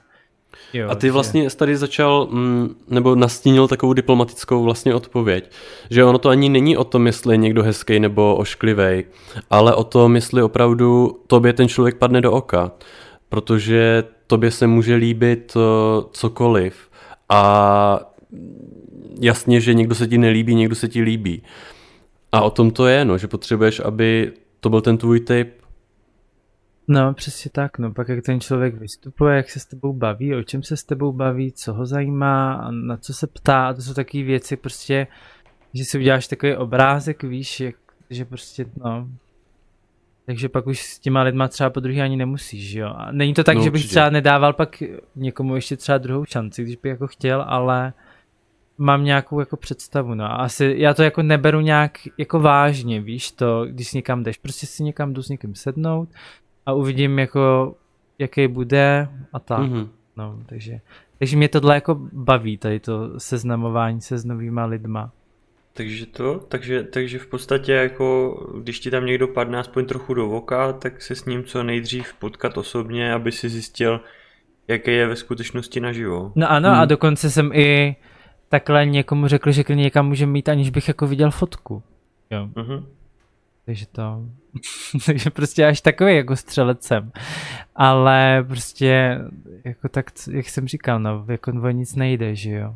[0.72, 1.12] Jo, a ty že...
[1.12, 5.50] vlastně tady začal, mm, nebo nastínil takovou diplomatickou vlastně odpověď,
[5.90, 9.04] že ono to ani není o tom, jestli je někdo hezký nebo ošklivý,
[9.50, 12.72] ale o tom, jestli opravdu tobě ten člověk padne do oka,
[13.28, 15.62] protože tobě se může líbit uh,
[16.12, 16.88] cokoliv
[17.28, 18.00] a
[19.20, 21.42] jasně, že někdo se ti nelíbí, někdo se ti líbí.
[22.32, 25.61] A o tom to je, no, že potřebuješ, aby to byl ten tvůj typ,
[26.88, 30.42] No, přesně tak, no, pak jak ten člověk vystupuje, jak se s tebou baví, o
[30.42, 33.94] čem se s tebou baví, co ho zajímá, a na co se ptá, to jsou
[33.94, 35.06] takové věci prostě,
[35.74, 37.74] že si uděláš takový obrázek, víš, jak,
[38.10, 39.08] že prostě, no,
[40.26, 42.88] takže pak už s těma lidma třeba po druhý ani nemusíš, jo.
[42.96, 43.90] A není to tak, no, že bych určitě.
[43.90, 44.82] třeba nedával pak
[45.16, 47.92] někomu ještě třeba druhou šanci, když bych jako chtěl, ale
[48.78, 50.40] mám nějakou jako představu, no.
[50.40, 54.82] Asi já to jako neberu nějak jako vážně, víš to, když někam jdeš, prostě si
[54.82, 56.08] někam jdu s někým sednout,
[56.66, 57.74] a uvidím jako,
[58.18, 59.60] jaký bude a tak.
[59.60, 59.88] Mm-hmm.
[60.16, 60.80] No, takže,
[61.18, 65.12] takže mě tohle jako baví, tady to seznamování se s novýma lidma.
[65.74, 70.28] Takže to, takže, takže v podstatě jako, když ti tam někdo padne aspoň trochu do
[70.28, 74.00] voka, tak se s ním co nejdřív potkat osobně, aby si zjistil,
[74.68, 76.32] jaký je ve skutečnosti naživo.
[76.34, 76.78] No ano hmm.
[76.78, 77.96] a dokonce jsem i
[78.48, 81.82] takhle někomu řekl, že klidně někam může mít, aniž bych jako viděl fotku.
[82.30, 82.48] Jo.
[82.54, 82.84] Uh-huh.
[83.66, 84.22] Takže to,
[85.06, 87.12] takže prostě až takový jako střelec jsem.
[87.76, 89.18] Ale prostě
[89.64, 92.74] jako tak, jak jsem říkal, no, jako o nic nejde, že jo.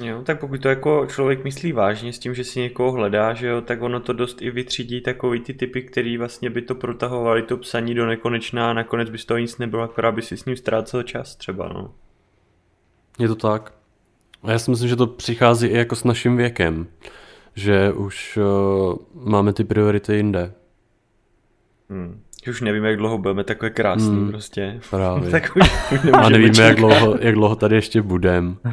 [0.00, 3.46] Jo, tak pokud to jako člověk myslí vážně s tím, že si někoho hledá, že
[3.46, 7.42] jo, tak ono to dost i vytřídí takový ty typy, který vlastně by to protahovali
[7.42, 10.44] to psaní do nekonečná a nakonec by z toho nic nebylo, akorát by si s
[10.44, 11.92] ním ztrácel čas třeba, no.
[13.18, 13.72] Je to tak.
[14.42, 16.86] A já si myslím, že to přichází i jako s naším věkem
[17.56, 20.52] že už uh, máme ty priority jinde.
[21.90, 22.20] Hmm.
[22.50, 24.80] Už nevíme, jak dlouho budeme takové krásný hmm, prostě.
[24.90, 25.30] Právě.
[25.40, 28.56] tak už, už A nevíme, jak dlouho, jak dlouho tady ještě budem.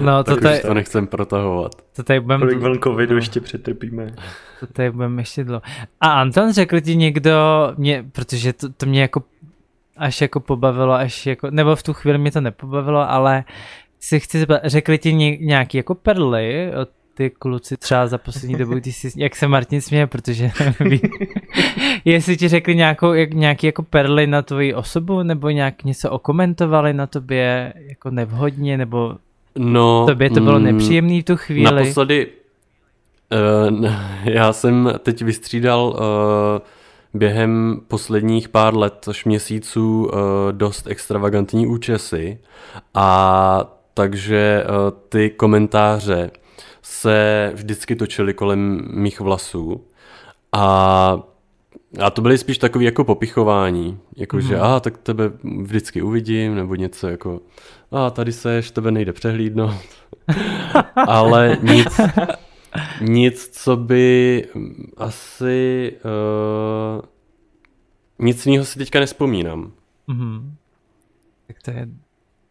[0.00, 1.72] No, to tak tady, to nechcem protahovat.
[1.96, 2.40] To tady budem...
[2.40, 3.18] Kolik vln covidu no.
[3.18, 4.14] ještě přetrpíme.
[4.60, 5.62] To tady budeme ještě dlouho.
[6.00, 7.32] A Anton řekl ti někdo,
[7.76, 9.22] mě, protože to, to mě jako
[9.96, 13.44] až jako pobavilo, až jako, nebo v tu chvíli mě to nepobavilo, ale
[14.00, 16.88] si chci zeptat, řekli ti nějaký jako perly od
[17.20, 20.50] ty kluci třeba za poslední dobu, když jsi, jak se Martin směje, protože
[22.04, 26.92] jestli ti řekli nějakou, jak, nějaký jako perly na tvoji osobu, nebo nějak něco okomentovali
[26.92, 29.14] na tobě jako nevhodně, nebo
[29.58, 31.64] no, tobě to bylo mm, nepříjemné v tu chvíli?
[31.64, 32.26] Naposledy,
[33.70, 33.90] uh,
[34.24, 35.98] já jsem teď vystřídal uh,
[37.14, 40.12] během posledních pár let až měsíců uh,
[40.52, 42.38] dost extravagantní účesy
[42.94, 46.30] a takže uh, ty komentáře
[46.82, 49.84] se vždycky točily kolem mých vlasů
[50.52, 51.22] a
[51.98, 54.42] a to byly spíš takový jako popichování, jako mm.
[54.42, 54.64] že mhm.
[54.64, 57.40] a tak tebe vždycky uvidím, nebo něco jako
[57.90, 59.80] a tady seš, tebe nejde přehlídnout.
[61.06, 62.00] Ale nic,
[63.00, 64.44] nic, co by
[64.96, 67.02] asi uh,
[68.18, 69.72] nic jiného si teďka nespomínám.
[70.06, 70.54] Mm.
[71.46, 71.88] Tak to je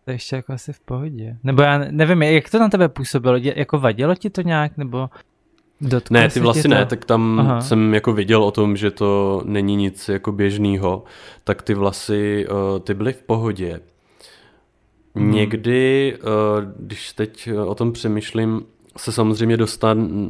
[0.10, 1.38] to ještě jako asi v pohodě.
[1.44, 3.38] Nebo já nevím, jak to na tebe působilo?
[3.38, 5.10] Jako vadilo ti to nějak, nebo
[5.82, 6.68] Dotkl ne, ty vlasy to...
[6.68, 7.62] ne, tak tam Aha.
[7.62, 11.04] jsem jako viděl o tom, že to není nic jako běžného,
[11.44, 13.80] tak ty vlasy, uh, ty byly v pohodě.
[15.16, 15.32] Hmm.
[15.32, 16.30] Někdy, uh,
[16.80, 18.66] když teď o tom přemýšlím,
[18.98, 20.30] se samozřejmě dostan,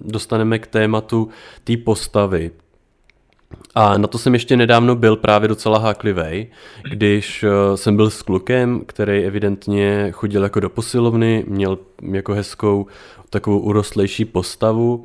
[0.00, 1.28] dostaneme k tématu
[1.64, 2.50] té postavy,
[3.78, 6.46] a na to jsem ještě nedávno byl právě docela háklivý,
[6.90, 11.78] když eh, jsem byl s klukem, který evidentně chodil jako do posilovny, měl
[12.12, 12.86] jako hezkou
[13.30, 15.04] takovou urostlejší postavu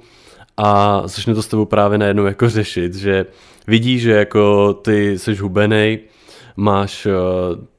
[0.58, 3.26] a začne to s tebou právě najednou jako řešit, že
[3.68, 6.00] vidí, že jako ty jsi hubenej,
[6.56, 7.12] máš uh,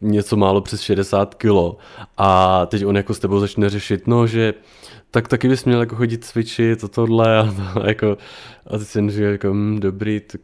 [0.00, 1.76] něco málo přes 60 kilo
[2.16, 4.54] a teď on jako s tebou začne řešit, no, že
[5.10, 8.16] tak taky bys měl jako chodit cvičit a tohle a to, jako,
[8.66, 10.40] a ty jsem říkal jako, hm, dobrý, tak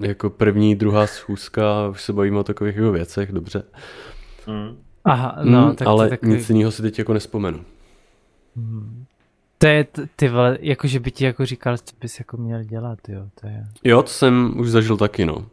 [0.00, 3.62] jako první, druhá schůzka, už se bavíme o takových jako věcech, dobře.
[4.46, 4.78] Mm.
[5.04, 6.32] Aha, no, mm, tak ale takový...
[6.32, 7.60] nic jiného si teď jako nespomenu.
[8.56, 9.04] Mm.
[9.58, 12.98] To je, ty vole, jako že by ti jako říkal, co bys jako měl dělat,
[13.08, 13.66] jo, to je.
[13.84, 15.46] Jo, to jsem už zažil taky, no.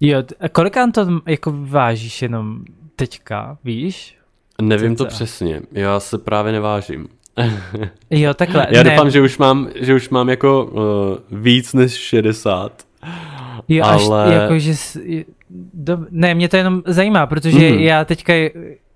[0.00, 2.64] Jo, kolikán to jako vážíš jenom
[2.96, 4.16] teďka, víš?
[4.62, 7.08] Nevím to přesně, já se právě nevážím.
[8.10, 8.66] jo, takhle.
[8.70, 8.90] Já ne.
[8.90, 12.82] doufám, že už mám, že už mám jako uh, víc než 60.
[13.68, 14.24] Jo, ale...
[14.24, 14.72] až jako, že...
[15.74, 17.78] Do, ne, mě to jenom zajímá, protože mm.
[17.78, 18.32] já teďka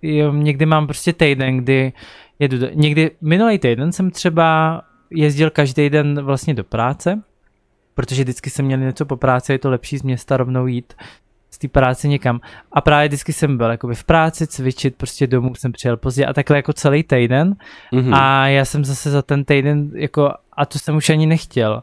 [0.02, 1.92] jo, někdy mám prostě týden, kdy
[2.38, 7.22] jedu do, někdy minulý týden jsem třeba jezdil každý den vlastně do práce,
[7.94, 10.94] protože vždycky jsem měl něco po práci, je to lepší z města rovnou jít
[11.50, 12.40] z té práce někam.
[12.72, 16.32] A právě vždycky jsem byl jakoby v práci, cvičit, prostě domů jsem přijel pozdě a
[16.32, 17.56] takhle jako celý týden.
[17.92, 18.14] Mm-hmm.
[18.14, 21.82] A já jsem zase za ten týden jako, a to jsem už ani nechtěl.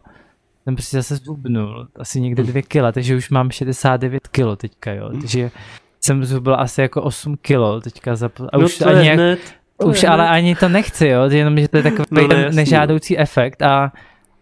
[0.63, 5.09] Jsem prostě zase zhubnul, asi někde dvě kila, takže už mám 69 kilo teďka, jo.
[5.21, 5.51] Takže
[6.05, 9.39] jsem zhubil asi jako 8 kilo teďka za, a no už to ani je hned.
[9.83, 13.61] už ale ani to nechci, jo, jenom, že to je takový No, jasný, nežádoucí efekt
[13.61, 13.91] a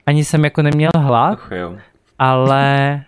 [0.05, 1.77] ani jsem jako neměl hlad, Ach jo.
[2.19, 3.03] ale,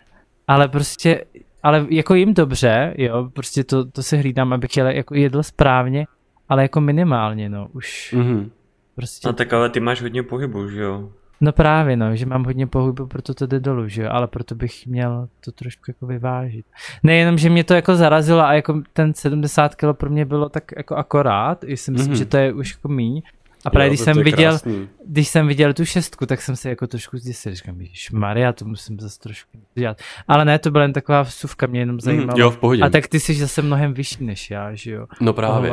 [0.47, 1.25] ale prostě,
[1.63, 6.07] ale jako jim dobře, jo, prostě to, to si hlídám, abych jel, jako jedl správně,
[6.49, 8.51] ale jako minimálně, no, už Mhm.
[8.95, 11.09] prostě, No tak ale ty máš hodně pohybu, že jo?
[11.41, 14.55] no právě, no, že mám hodně pohybu, proto to jde dolů, že jo, ale proto
[14.55, 16.65] bych měl to trošku jako vyvážit.
[17.03, 20.63] Nejenom, že mě to jako zarazilo a jako ten 70 kg pro mě bylo tak
[20.77, 22.17] jako akorát, i si myslím, Mhm.
[22.17, 23.21] že to je už jako míň,
[23.67, 24.89] a právě Jo, když jsem viděl, krásný.
[25.05, 27.55] když jsem viděl tu šestku, tak jsem se jako trošku zděsil.
[27.55, 27.77] Říkám,
[28.13, 29.97] Maria, to musím zase trošku dělat.
[30.27, 32.27] Ale ne, to byla jen taková vsuvka, mě jenom zajímalo.
[32.27, 32.81] Mhm, jo, v pohodě.
[32.83, 35.07] A tak ty jsi zase mnohem vyšší než já, že jo?
[35.21, 35.71] No právě,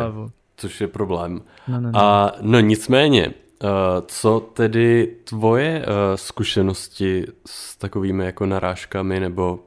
[0.56, 1.40] což je problém.
[1.68, 2.00] No, no, no.
[2.00, 3.70] A no nicméně, uh,
[4.06, 9.60] co tedy tvoje uh, zkušenosti s takovými jako narážkami nebo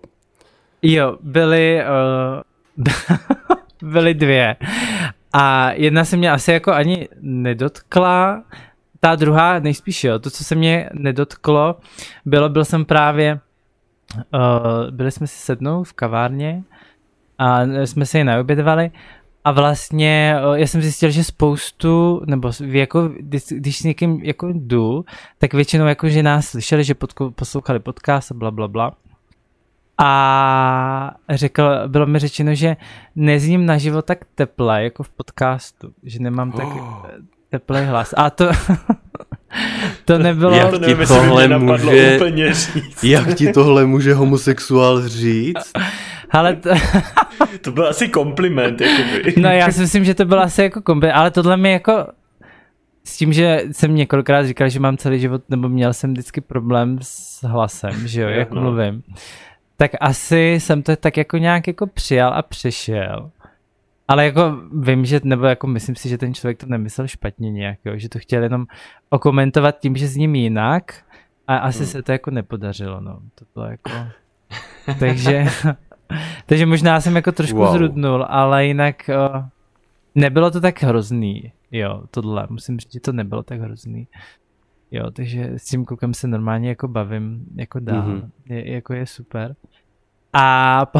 [0.81, 2.87] Jo, byly, uh,
[3.91, 4.55] byly dvě.
[5.39, 8.43] A jedna se mě asi jako ani nedotkla,
[8.99, 11.75] ta druhá nejspíš jo, to, co se mě nedotklo,
[12.25, 13.39] bylo, byl jsem právě,
[14.15, 16.63] uh, byli jsme si sednout v kavárně
[17.37, 18.91] a jsme se ji naobědvali
[19.43, 24.47] a vlastně uh, já jsem zjistil, že spoustu, nebo jako, když, když s někým jako
[24.47, 25.05] jdu,
[25.37, 28.93] tak většinou jako, že nás slyšeli, že podko, poslouchali podcast a bla, bla, bla.
[29.99, 32.75] A řekl, bylo mi řečeno, že
[33.15, 37.05] nezním na život tak teple, jako v podcastu, že nemám tak Oh.
[37.49, 38.13] teplý hlas.
[38.17, 38.49] A to,
[40.05, 40.55] to nebylo...
[40.55, 43.03] Jak To ti nevím, by tohle může- úplně říct.
[43.03, 45.71] jak ti tohle může homosexuál říct?
[46.31, 46.69] Ale to,
[47.61, 49.33] To byl asi kompliment, jakoby.
[49.41, 52.07] no já si myslím, že to bylo asi jako kombi, ale tohle mi jako
[53.03, 56.97] s tím, že jsem několikrát říkal, že mám celý život, nebo měl jsem vždycky problém
[57.01, 58.61] s hlasem, že jo, jak No.
[58.61, 59.03] mluvím,
[59.77, 63.31] tak asi jsem to tak jako nějak jako přijal a přešel.
[64.07, 67.79] Ale jako vím, že, nebo jako myslím si, že ten člověk to nemyslel špatně nějak,
[67.85, 68.65] jo, že to chtěl jenom
[69.09, 71.03] okomentovat tím, že s ním jinak
[71.47, 71.87] a asi Hmm.
[71.87, 73.19] se to jako nepodařilo, no.
[73.35, 73.91] To bylo jako...
[74.99, 75.45] takže,
[76.45, 77.73] takže možná jsem jako trošku Wow.
[77.73, 79.43] zrudnul, ale jinak o,
[80.15, 84.07] nebylo to tak hrozný, jo, tohle, musím říct, že to nebylo tak hrozný.
[84.91, 88.15] Jo, takže s tím klukem se normálně jako bavím, jako dál, Mhm.
[88.17, 88.29] mm-hmm.
[88.55, 89.55] je, jako je super.
[90.33, 90.99] A po,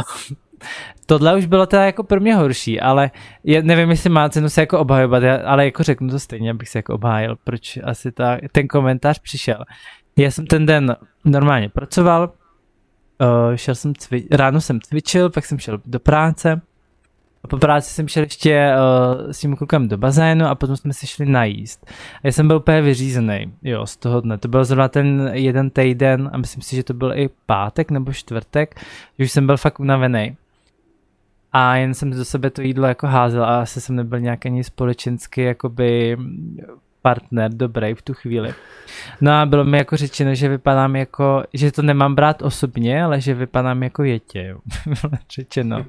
[1.05, 3.11] tohle už bylo teda jako pro mě horší, ale
[3.43, 6.79] já nevím, jestli má cenu se jako obhajovat, ale jako řeknu to stejně, abych se
[6.79, 9.63] jako obhájil, proč asi ta, ten komentář přišel.
[10.17, 12.31] Já jsem ten den normálně pracoval,
[13.21, 16.61] uh, šel jsem cvi- ráno jsem cvičil, pak jsem šel do práce,
[17.47, 20.93] a po práci jsem šel ještě uh, s tím klukem do bazénu a potom jsme
[20.93, 21.85] se šli najíst.
[22.15, 24.37] A já jsem byl úplně vyřízený, jo, z toho dne.
[24.37, 28.13] To byl zrovna ten jeden týden a myslím si, že to byl i pátek nebo
[28.13, 28.81] čtvrtek,
[29.19, 30.37] že už jsem byl fakt unavený.
[31.51, 34.63] A jen jsem do sebe to jídlo jako házel a asi jsem nebyl nějak ani
[34.63, 36.17] společensky jakoby
[37.01, 38.53] partner dobrý v tu chvíli.
[39.21, 43.21] No a bylo mi jako řečeno, že vypadám jako, že to nemám brát osobně, ale
[43.21, 44.57] že vypadám jako jetě, jo.
[44.85, 45.85] Bylo řečeno.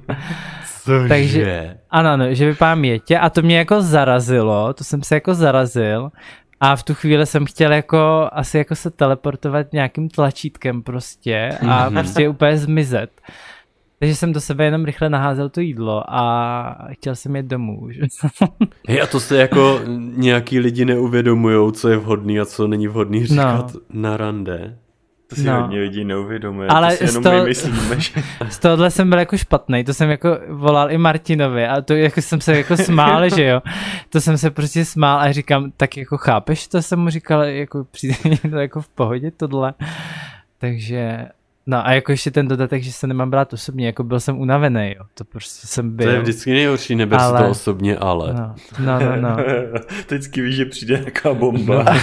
[0.83, 1.07] Cože?
[1.09, 5.33] Takže- Ano, ano, že vypadám jetě a to mě jako zarazilo, to jsem se jako
[5.33, 6.11] zarazil
[6.61, 11.85] a v tu chvíli jsem chtěl jako asi jako se teleportovat nějakým tlačítkem prostě a
[11.85, 11.93] Mhm.
[11.93, 13.11] prostě úplně zmizet.
[13.99, 17.87] Takže jsem do sebe jenom rychle naházel to jídlo a chtěl jsem jít domů.
[18.87, 19.79] Hej, a to se jako
[20.15, 23.79] nějaký lidi neuvědomujou, co je vhodný a co není vhodný říkat no.
[24.01, 24.77] na rande.
[25.27, 25.61] To si No.
[25.61, 28.11] hodně lidí neuvědomuje, Ale to si jenom z toho- my myslíme, že...
[28.49, 32.21] Z tohohle jsem byl jako špatný, to jsem jako volal i Martinovi a to jako
[32.21, 33.61] jsem se jako smál, že jo.
[34.09, 37.83] To jsem se prostě smál a říkám, tak jako chápeš, to jsem mu říkal, jako
[37.91, 39.73] přijde někdo jako v pohodě tohle.
[40.57, 41.25] Takže,
[41.69, 44.95] no a jako ještě ten dodatek, že se nemám brát osobně, jako byl jsem unavený,
[44.97, 45.05] jo.
[45.13, 46.05] To prostě jsem byl.
[46.05, 47.37] To je vždycky nejhorší, neber ale...
[47.39, 48.33] Si to osobně, ale.
[48.33, 49.37] No, no, no, no.
[50.07, 51.85] Vždycky víš, že přijde nějaká bomba.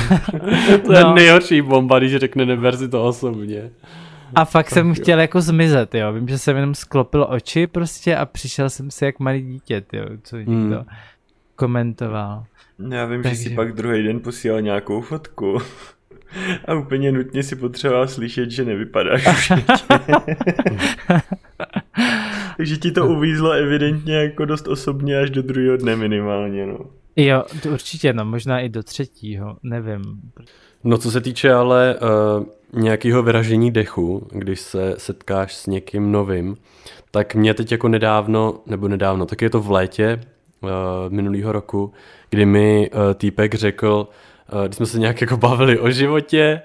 [0.86, 1.14] To je No.
[1.14, 3.70] nejhorší bomba, když řekne neber si to osobně.
[4.34, 6.12] A fakt jsem chtěl jako zmizet, jo.
[6.12, 10.04] Vím, že jsem jenom sklopil oči prostě a přišel jsem si jak malý dítě, jo,
[10.22, 10.84] co někdo Hmm.
[11.56, 12.44] komentoval.
[12.90, 15.58] Já vím, že si Takže- pak druhý den posílal nějakou fotku.
[16.64, 19.52] A úplně nutně si potřeboval slyšet, že nevypadáš už
[22.56, 26.78] Takže ti to uvízlo evidentně jako dost osobně až do druhého dne minimálně, no.
[27.16, 30.02] Jo, to určitě, no, možná i do třetího, nevím.
[30.84, 36.56] No co se týče ale uh, nějakého vyražení dechu, když se setkáš s někým novým,
[37.10, 40.20] tak mě teď jako nedávno, nebo nedávno, tak je to v létě
[40.60, 40.70] uh,
[41.08, 41.92] minulého roku,
[42.30, 44.08] kdy mi uh, týpek řekl,
[44.64, 46.62] když jsme se nějak jako bavili o životě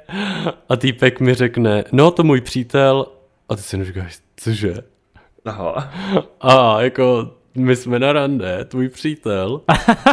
[0.70, 3.06] a týpek mi řekne, no to můj přítel,
[3.50, 4.74] a ty si říkáš, cože?
[5.46, 5.94] Aha.
[6.42, 9.62] A jako my jsme na rande, tvůj přítel.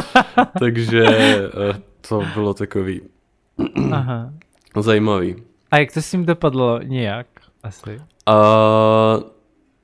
[0.59, 1.77] Takže uh,
[2.09, 3.01] to bylo takový
[3.93, 4.33] Aha.
[4.81, 5.37] zajímavý.
[5.71, 6.79] A jak to s ním dopadlo?
[6.83, 7.27] Nějak,
[7.62, 8.01] asi.
[8.27, 8.37] A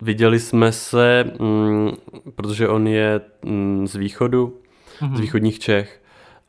[0.02, 1.90] viděli jsme se, mm,
[2.34, 4.58] protože on je mm, z východu,
[5.00, 5.16] Mhm.
[5.16, 6.02] z východních Čech,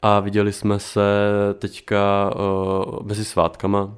[0.06, 1.02] a viděli jsme se
[1.60, 3.96] teďka uh, mezi svátkama,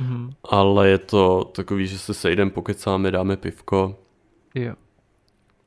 [0.00, 0.30] Mhm.
[0.50, 3.96] ale je to takový, že se sejdem, pokecáme, dáme pivko
[4.54, 4.74] Jo.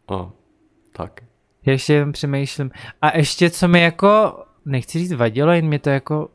[0.07, 0.29] a
[0.91, 1.21] tak.
[1.65, 2.71] Já ještě jenom přemýšlím.
[3.01, 6.29] A ještě, co mi jako, nechci říct vadilo, jen mě to jako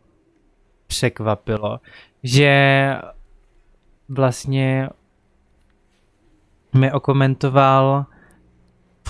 [0.86, 1.80] překvapilo,
[2.22, 2.94] že
[4.08, 4.88] vlastně
[6.74, 8.06] mi okomentoval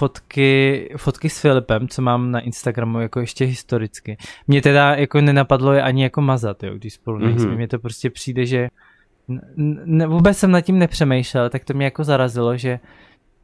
[0.07, 4.17] fotky, fotky s Filipem, co mám na Instagramu jako ještě historicky.
[4.49, 7.47] Mně teda jako nenapadlo je ani jako mazat, jo, když spolu nejsme.
[7.49, 7.57] Mhm.
[7.57, 8.69] Mně to prostě přijde, že
[9.29, 9.41] n-
[9.87, 12.81] n- vůbec jsem nad tím nepřemýšlel, tak to mě jako zarazilo, že,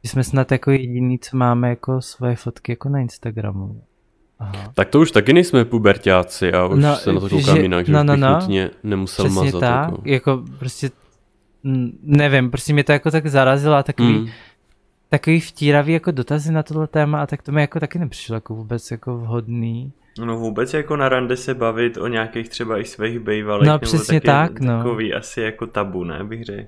[0.03, 3.81] že jsme snad jako jediný, co máme jako svoje fotky jako na Instagramu.
[4.39, 4.71] Aha.
[4.75, 7.85] Tak to už taky nejsme pubertáci a už No, se na to koukám že- jinak,
[7.85, 8.39] že no, no, bych no.
[8.39, 9.59] nutně nemusel Přesně mazat.
[9.61, 10.01] tak, Jako.
[10.05, 10.89] jako prostě
[12.03, 14.27] nevím, prostě mě to jako tak zarazilo a takový, Mm.
[15.09, 18.55] Takový vtíravý jako dotazy na tohle téma a tak to mi jako taky nepřišlo jako
[18.55, 19.91] vůbec jako vhodný.
[20.25, 24.21] No vůbec jako na rande se bavit o nějakých třeba i svých bejvalých, No, přesně
[24.21, 24.77] tak, no.
[24.77, 26.67] takový asi jako tabu, ne, bych řekl.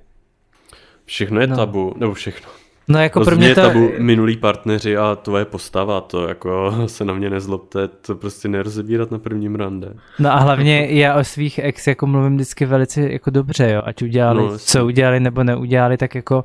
[1.06, 1.56] Všechno je No.
[1.56, 2.50] tabu, nebo všechno.
[2.88, 6.72] No jako pro Rozhodně mě je to, tabu minulý partneři a tvoje postava, to jako
[6.88, 9.94] se na mě nezlobte, to prostě nerozebírat na prvním rande.
[10.20, 14.02] no a hlavně já o svých ex jako mluvím vždycky velice jako dobře, jo, ať
[14.02, 16.44] udělali, No, no, co udělali nebo neudělali, tak jako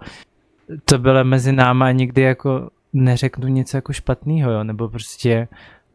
[0.84, 5.48] to bylo mezi náma a nikdy jako neřeknu něco jako špatného, jo, nebo prostě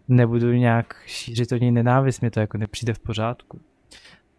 [0.07, 3.61] nebudu nějak šířit o něj nenávist, mě to jako nepřijde v pořádku.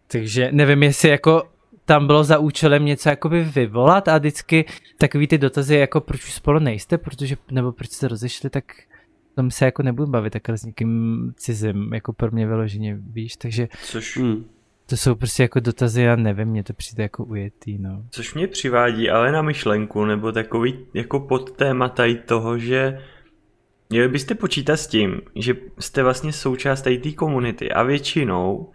[0.07, 1.43] Takže nevím, jestli jako
[1.85, 4.65] tam bylo za účelem něco jakoby vyvolat a vždycky
[4.97, 8.63] takový ty dotazy jako proč už spolu nejste, protože, nebo proč jste rozešli, tak
[9.35, 13.67] tam se jako nebudu bavit takhle s někým cizím, jako pro mě vyloženě, víš, takže
[13.83, 14.45] Což, Hmm.
[14.85, 18.03] To jsou prostě jako dotazy, já nevím, mně to přijde jako ujetý, no.
[18.09, 22.99] což mě přivádí ale na myšlenku, nebo takový jako podtéma tady toho, že
[23.89, 28.71] měli byste počítat s tím, že jste vlastně součást té komunity a většinou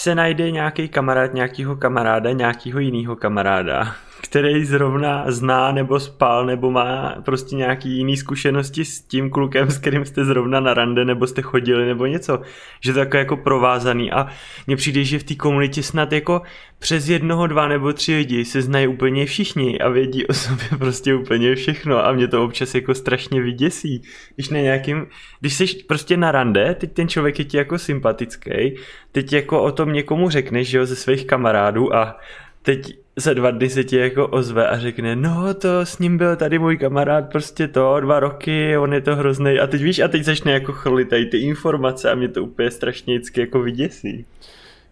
[0.00, 6.70] se najde nějaký kamarád nějakého kamaráda, nějakého jiného kamaráda, který zrovna zná nebo spal nebo
[6.70, 11.26] má prostě nějaký jiný zkušenosti s tím klukem, s kterým jste zrovna na rande nebo
[11.26, 12.40] jste chodili nebo něco.
[12.80, 14.26] Že to jako, jako provázaný a
[14.66, 16.42] mně přijde, že v té komunitě snad jako
[16.78, 21.14] přes jednoho, dva nebo tři lidi se znají úplně všichni a vědí o sobě prostě
[21.14, 24.02] úplně všechno a mě to občas jako strašně vyděsí.
[24.34, 25.06] Když na nějakým,
[25.40, 28.76] když jsi prostě na rande, teď ten člověk je ti jako sympatický,
[29.12, 32.16] teď jako o tom někomu řekneš, že jo, ze svých kamarádů a
[32.62, 36.36] teď za dva dny se ti jako ozve a řekne, no to s ním byl
[36.36, 40.08] tady můj kamarád prostě to, dva roky, on je to hrozný a teď víš, a
[40.08, 44.24] teď začne jako chrlit tady ty informace a mě to úplně strašně vždycky jako vyděsí.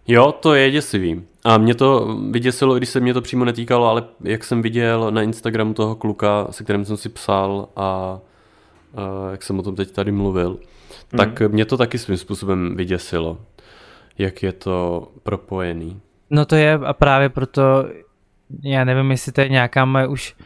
[0.08, 1.22] Jo, to je děsivý.
[1.44, 5.10] A mě to vyděsilo, i když se mě to přímo netýkalo, ale jak jsem viděl
[5.10, 7.82] na Instagramu toho kluka, se kterým jsem si psal a,
[8.96, 10.58] a jak jsem o tom teď tady mluvil,
[11.12, 11.18] Mhm.
[11.18, 13.38] tak mě to taky svým způsobem vyděsilo,
[14.18, 16.00] jak je to propojený.
[16.30, 17.62] No to je a právě proto,
[18.62, 20.36] já nevím, jestli to je nějaká moje už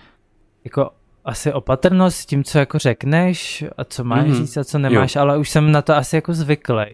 [0.64, 0.91] jako
[1.25, 4.33] asi opatrnost s tím, co jako řekneš a co máš Mhm.
[4.33, 4.37] mm-hmm.
[4.39, 5.23] říct a co nemáš, jo.
[5.23, 6.85] ale už jsem na to asi jako zvyklý.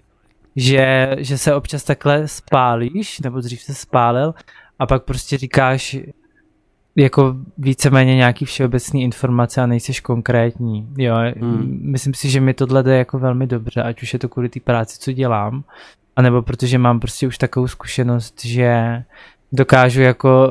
[0.57, 4.35] Že, že se občas takhle spálíš, nebo dřív se spálil
[4.79, 5.97] a pak prostě říkáš
[6.97, 10.89] jako víceméně nějaký všeobecný informace a nejseš konkrétní.
[10.99, 11.79] Jo, hmm.
[11.83, 14.61] myslím si, že mi tohle jde jako velmi dobře, ať už je to kvůli té
[14.61, 15.65] práci, co dělám,
[16.17, 19.03] anebo protože mám prostě už takovou zkušenost, že
[19.53, 20.49] dokážu jako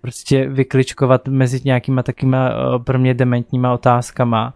[0.00, 4.54] prostě vykličkovat mezi nějakýma takýma eh, pro mě dementníma otázkama.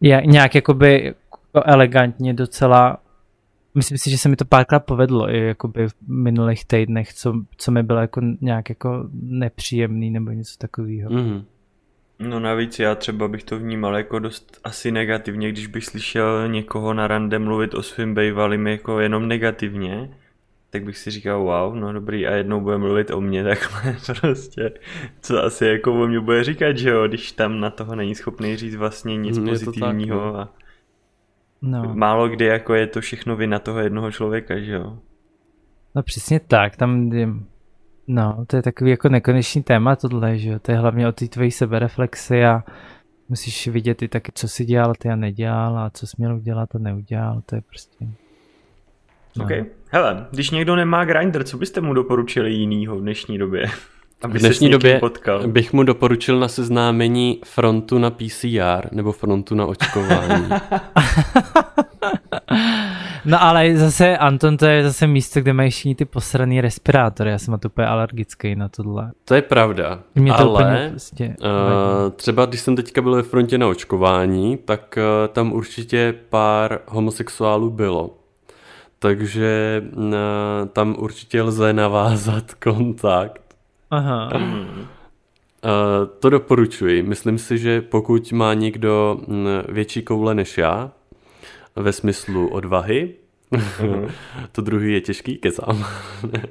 [0.00, 2.98] Já, nějak jakoby jako elegantně docela
[3.74, 7.70] myslím si, že se mi to párkrát povedlo i jakoby v minulých týdnech, co, co
[7.70, 11.10] mi bylo jako nějak jako nepříjemný nebo něco takového.
[11.10, 11.44] Mhm.
[12.18, 16.94] No navíc já třeba bych to vnímal jako dost asi negativně, když bych slyšel někoho
[16.94, 20.18] na rande mluvit o svým bejvalým jako jenom negativně,
[20.70, 24.72] tak bych si říkal wow, no dobrý a jednou bude mluvit o mně takhle prostě,
[25.20, 28.56] co asi jako o mě bude říkat, že jo, když tam na toho není schopný
[28.56, 30.36] říct vlastně nic Mm, je to tak, pozitivního no.
[30.36, 30.54] a
[31.62, 31.94] No.
[31.94, 34.98] málo kdy jako je to všechno vina toho jednoho člověka, že jo.
[35.94, 37.10] no přesně tak, tam
[38.06, 41.28] No, to je takový jako nekonečný téma tohle, že jo, to je hlavně o té
[41.28, 42.64] tvojí sebereflexi a
[43.28, 46.74] musíš vidět i taky, co si dělal ty a nedělal a co jsi měl udělat
[46.74, 48.06] a neudělal, to je prostě...
[49.36, 49.44] No.
[49.44, 49.50] OK.
[49.88, 53.66] Hele, když někdo nemá grinder, co byste mu doporučili jinýho v dnešní době?
[54.22, 55.48] Aby v dnešní době potkal.
[55.48, 60.48] bych mu doporučil na seznámení frontu na PCR nebo frontu na očkování.
[63.24, 67.30] no ale zase, Anton, to je zase místo, kde mají všichni ty posraný respirátory.
[67.30, 69.10] Já jsem na to úplně alergický na tohle.
[69.24, 73.58] To je pravda, Mě to ale prostě uh, třeba když jsem teďka byl ve frontě
[73.58, 78.10] na očkování, tak uh, tam určitě pár homosexuálů bylo.
[78.98, 80.02] Takže uh,
[80.72, 83.44] tam určitě lze navázat kontakt
[83.90, 84.30] Aha.
[84.34, 84.40] Uh,
[86.18, 87.02] to doporučuji.
[87.02, 90.90] Myslím si, že pokud má někdo mm, větší koule než já,
[91.76, 93.14] ve smyslu odvahy,
[93.52, 94.10] uh-huh.
[94.52, 95.84] to druhý je těžký, kecám.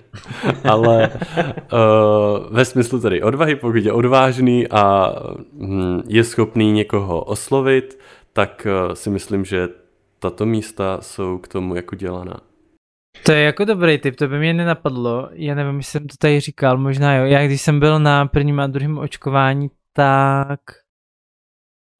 [0.70, 5.14] Ale uh, ve smyslu tedy odvahy, pokud je odvážný a
[5.54, 8.00] hm, je schopný někoho oslovit,
[8.34, 9.70] tak uh, si myslím, že
[10.20, 12.40] tato místa jsou k tomu jako dělaná.
[13.26, 15.30] To je jako dobrý tip, to by mě nenapadlo.
[15.32, 17.26] Já nevím, jestli jsem to tady říkal, možná jo.
[17.26, 20.60] Já když jsem byl na prvním a druhém očkování, tak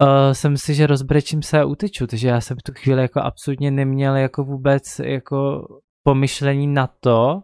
[0.04, 3.20] uh, jsem si, že rozbrečím se a uteču, takže já jsem v tu chvíli jako
[3.20, 5.68] absolutně neměl jako vůbec jako
[6.04, 7.42] pomyšlení na to,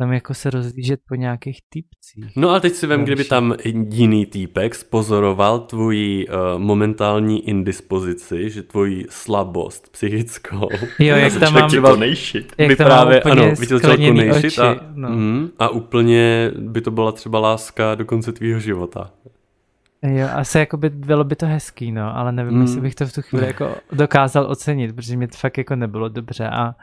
[0.00, 2.36] tam jako se rozlížet po nějakých typcích.
[2.36, 3.54] No a teď si vem, kdyby tam
[3.90, 10.68] jiný týpek spozoroval tvoji uh, momentální indispozici, že tvoji slabost psychickou.
[10.98, 11.68] Jo, jak tam mám...
[11.68, 12.52] Třeba, nejšit.
[12.58, 15.08] Jak by tam právě, ano, viděl nejšit a, no.
[15.08, 19.10] mm, a úplně by to byla třeba láska do konce tvýho života.
[20.02, 22.62] Jo, asi jako by bylo by to hezký, no, ale nevím, mm.
[22.62, 26.08] jestli bych to v tu chvíli jako dokázal ocenit, protože mi to fakt jako nebylo
[26.08, 26.74] dobře a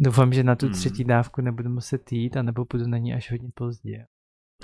[0.00, 0.74] Doufám, že na tu hmm.
[0.74, 4.04] třetí dávku nebudu muset jít, anebo budu na ní až hodně pozdě.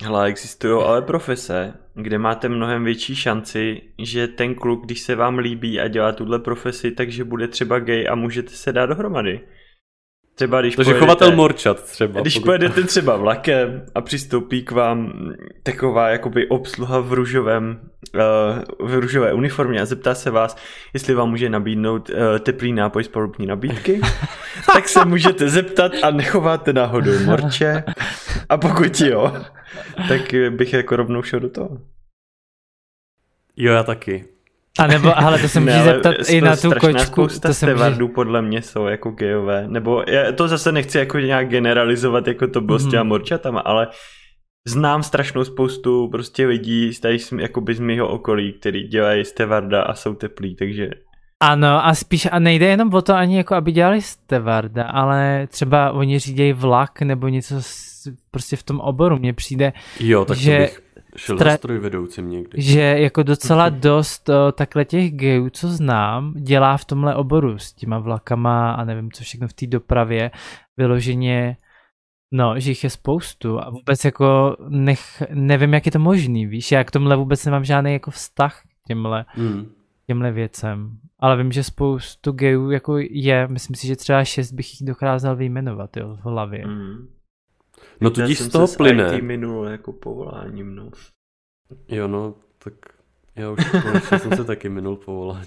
[0.03, 5.39] Hele, existují ale profese, kde máte mnohem větší šanci, že ten kluk, když se vám
[5.39, 9.41] líbí a dělá tuhle profesi, takže bude třeba gay a můžete se dát dohromady.
[10.35, 12.21] Třeba když Takže pojedete, chovatel morčat třeba.
[12.21, 12.45] Když pokud...
[12.45, 15.13] pojedete třeba vlakem a přistoupí k vám
[15.63, 17.81] taková jakoby obsluha v růžovém,
[18.15, 20.57] uh, v růžové uniformě a zeptá se vás,
[20.95, 24.01] jestli vám může nabídnout uh, teplý nápoj z podobní nabídky,
[24.73, 27.85] tak se můžete zeptat a nechováte náhodou morče
[28.49, 29.33] a pokud jo,
[30.09, 30.21] tak
[30.51, 31.81] bych jako rovnou šel do toho.
[33.57, 34.34] Jo, já taky.
[34.79, 37.27] A nebo, ale to se může zeptat i na tu kočku.
[37.43, 38.05] To se může...
[38.15, 39.69] podle mě jsou jako gejové.
[39.69, 42.85] Nebo já to zase nechci jako nějak generalizovat, jako to bylo mm.
[42.85, 43.89] s těma morčatama, ale
[44.69, 50.15] znám strašnou spoustu prostě lidí tady jakoby z mého okolí, který dělají stevarda a jsou
[50.15, 50.91] teplí, takže
[51.41, 55.93] ano, a spíš, a nejde jenom o to ani jako, aby dělali stevarda, ale třeba
[55.93, 57.55] oni řídějí vlak nebo něco
[58.31, 59.19] prostě v tom oboru.
[59.19, 60.83] Mně přijde, jo, tak že to bych
[61.17, 62.63] Šel stra- někdy.
[62.63, 67.73] Že jako docela dost o, takhle těch gejů, co znám, dělá v tomhle oboru s
[67.73, 70.31] těma vlakama a nevím co všechno v té dopravě,
[70.77, 71.57] vyloženě
[72.37, 76.73] No, že jich je spoustu a vůbec jako nech, nevím, jak je to možný, víš,
[76.73, 79.67] já k tomhle vůbec nemám žádný jako vztah k těmhle, mm.
[80.07, 84.81] těmhle věcem, ale vím, že spoustu gejů jako je, myslím si, že třeba šest bych
[84.81, 86.67] jich dokázal vyjmenovat, jo, v hlavě.
[86.67, 87.09] Mm.
[88.01, 89.17] No tudíž z toho plyne.
[89.17, 90.91] IT minul jako povoláním, no.
[91.89, 92.75] Jo, no, tak
[93.37, 95.47] já už konečně jsem se taky minul povolání.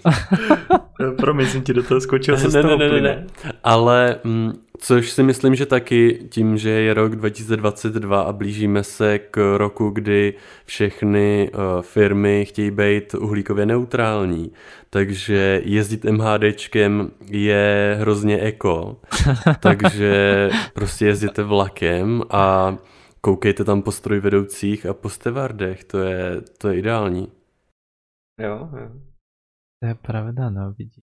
[1.17, 3.27] Promiň, jsem ti do toho skočil, se ne, ne, ne, ne, ne.
[3.63, 9.19] Ale mm, což si myslím, že taky tím, že je rok 2022 a blížíme se
[9.19, 10.33] k roku, kdy
[10.65, 14.51] všechny uh, firmy chtějí být uhlíkově neutrální,
[14.89, 18.97] takže jezdit MHDčkem je hrozně eko,
[19.59, 22.77] takže prostě jezděte vlakem a
[23.21, 27.36] koukejte tam po strojvedoucích a po stevardech, to je, to je ideální.
[28.39, 28.89] Jo, jo.
[29.81, 31.01] To je pravda, no, vidí.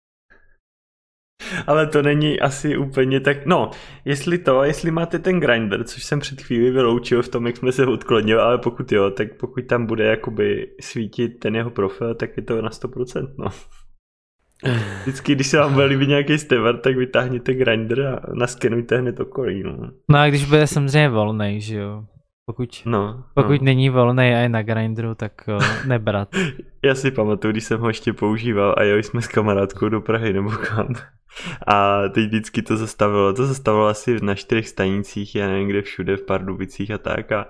[1.66, 3.70] Ale to není asi úplně tak, no,
[4.05, 7.72] jestli to, jestli máte ten grinder, což jsem před chvíli vyloučil v tom, jak jsme
[7.72, 12.37] se odklonili, ale pokud jo, tak pokud tam bude jakoby svítit ten jeho profil, tak
[12.37, 13.47] je to na 100%, no.
[15.03, 19.62] Vždycky, když se vám bude líbit nějaký stevar, tak vytáhněte grinder a naskenujte hned okolí,
[19.62, 19.91] no.
[20.11, 22.07] No a když bude samozřejmě volný, že jo.
[22.49, 23.64] Pokud, no, pokud no.
[23.64, 26.28] není volný a je na grindru, tak uh, nebrat.
[26.84, 30.32] Já si pamatuju, když jsem ho ještě používal a jeli jsme s kamarádkou do Prahy
[30.32, 30.88] nebo kam.
[31.66, 33.32] A teď vždycky to zastavilo.
[33.32, 37.32] To zastavilo asi na čtyřech stanicích, já nevím kde všude, v Pardubicích a tak.
[37.32, 37.46] A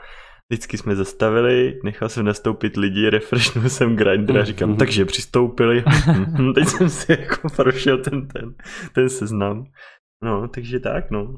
[0.50, 4.78] vždycky jsme zastavili, nechal jsem nastoupit lidi, refreshnul jsem grinder a říkám, mm-hmm.
[4.78, 5.84] takže přistoupili.
[6.54, 8.54] teď jsem si jako prošel ten, ten,
[8.94, 9.64] ten seznam.
[10.24, 11.36] No, takže tak, no.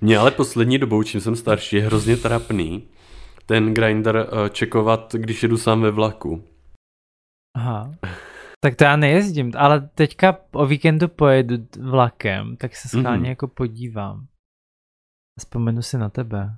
[0.00, 2.88] Mě ale poslední dobou, čím jsem starší, je hrozně trapný
[3.46, 6.44] ten grinder uh, čekovat, když jedu sám ve vlaku.
[7.56, 7.94] Aha.
[8.60, 13.28] Tak to já nejezdím, ale teďka o víkendu pojedu vlakem, tak se schválně mm-hmm.
[13.28, 14.26] jako podívám.
[15.38, 16.56] Vzpomenu si na tebe.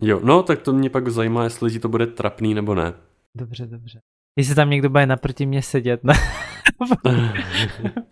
[0.00, 2.94] Jo, no tak to mě pak zajímá, jestli ti to bude trapný nebo ne.
[3.36, 4.00] Dobře, dobře.
[4.38, 6.14] Jestli tam někdo bude naproti mě sedět, ne?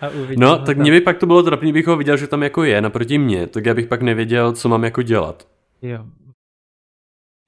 [0.00, 2.64] A no, tak mě by pak to bylo trapný, bych ho viděl, že tam jako
[2.64, 5.48] je naproti mě, tak já bych pak nevěděl, co mám jako dělat.
[5.82, 6.04] Jo.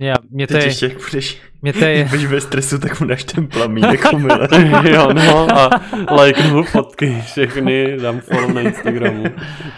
[0.00, 0.64] Já, mě to je...
[0.64, 2.04] ještě, jak budeš, mě to je...
[2.04, 4.04] budeš ve stresu, tak mu dáš ten plamínek
[4.84, 5.70] jo, no, a
[6.14, 9.24] lajknu fotky všechny, dám follow na Instagramu.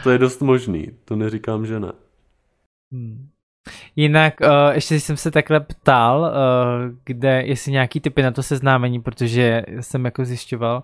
[0.02, 1.92] To je dost možný, to neříkám, že ne.
[2.92, 3.28] Hmm.
[3.96, 9.00] Jinak uh, ještě jsem se takhle ptal, uh, kde, jestli nějaký typy na to seznámení,
[9.00, 10.82] protože jsem jako zjišťoval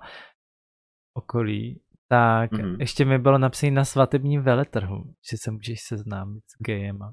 [1.15, 2.77] okolí, tak mm-hmm.
[2.81, 7.13] ještě mi bylo napsané na svatebním veletrhu, že se můžeš seznámit s gejema.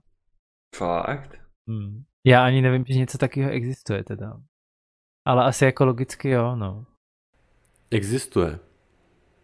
[0.76, 1.36] Fakt?
[1.68, 2.04] Hmm.
[2.26, 4.42] Já ani nevím, že něco takového existuje teda.
[5.26, 6.86] Ale asi jako logicky jo, no.
[7.92, 8.60] Existuje.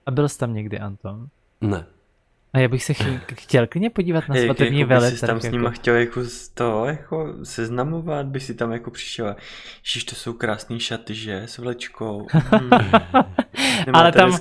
[0.05, 1.28] A byl jsi tam někdy, Anton?
[1.62, 1.86] Ne.
[2.58, 2.93] A já bych se
[3.34, 5.12] chtěl klidně podívat na svatební jako vele.
[5.12, 5.47] Jsi tam jako...
[5.47, 9.36] s nima chtěl jako z toho jako seznamovat, by si tam jako přišel.
[9.86, 11.41] Ježiš, to jsou krásné šaty, že?
[11.45, 12.28] S vlečkou.
[13.78, 13.95] Hmm.
[13.95, 14.32] ale tam,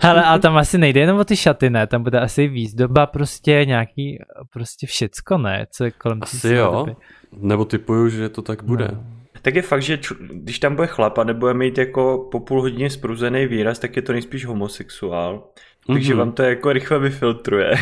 [0.00, 1.86] ale, ale tam asi nejde jenom o ty šaty, ne?
[1.86, 4.18] Tam bude asi výzdoba, prostě nějaký,
[4.52, 5.66] prostě všecko, ne?
[5.70, 6.86] Co je kolem Asi jo.
[7.32, 8.88] Nebo typuju, že to tak bude.
[8.92, 9.17] No.
[9.48, 12.90] Tak je fakt, že když tam bude chlap a nebude mít jako po půl hodině
[12.90, 15.48] spruzený výraz, tak je to nejspíš homosexuál.
[15.86, 16.18] Takže mm-hmm.
[16.18, 17.74] vám to jako rychle vyfiltruje.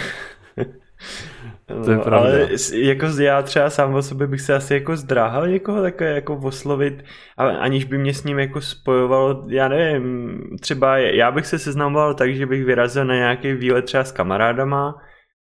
[1.70, 2.18] no, to je pravda.
[2.18, 6.36] Ale jako já třeba sám o sobě bych se asi jako zdráhal někoho takové jako
[6.36, 7.04] oslovit,
[7.36, 12.14] ale aniž by mě s ním jako spojovalo, já nevím, třeba já bych se seznamoval
[12.14, 15.02] tak, že bych vyrazil na nějaký výlet třeba s kamarádama,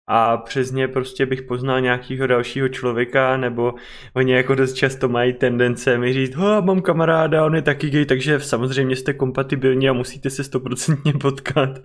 [0.08, 3.74] a přes ně prostě bych poznal nějakého dalšího člověka, nebo
[4.16, 8.06] oni jako dost často mají tendence mi říct, ho, mám kamaráda, on je taky gay,
[8.06, 11.78] takže samozřejmě jste kompatibilní a musíte se stoprocentně potkat.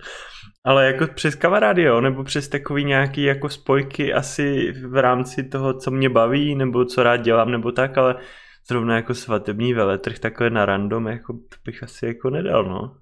[0.64, 5.74] Ale jako přes kamarády, jo, nebo přes takový nějaký jako spojky asi v rámci toho,
[5.74, 8.14] co mě baví, nebo co rád dělám, nebo tak, ale
[8.68, 12.96] zrovna jako svatební veletrh takhle na random, jako bych asi jako nedal, no.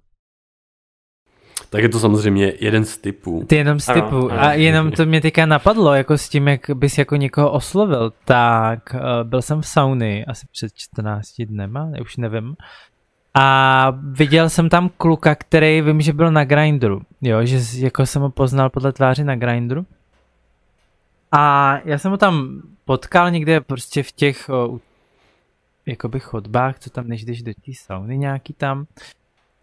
[1.77, 3.45] Tak je to samozřejmě jeden z typů.
[3.47, 4.33] Ty jenom z typů.
[4.33, 8.95] A jenom to mě teďka napadlo, jako s tím, jak bys jako někoho oslovil, tak
[8.95, 12.57] uh, byl jsem v sauny asi před 14 dnema, už nevím.
[13.35, 18.23] A viděl jsem tam kluka, který vím, že byl na Grindru, jo, že jako jsem
[18.23, 19.87] ho poznal podle tváři na Grindru.
[21.33, 24.79] A já jsem ho tam potkal někde prostě v těch uh,
[25.87, 28.87] jakoby chodbách, co tam než jdeš do té sauny nějaký tam.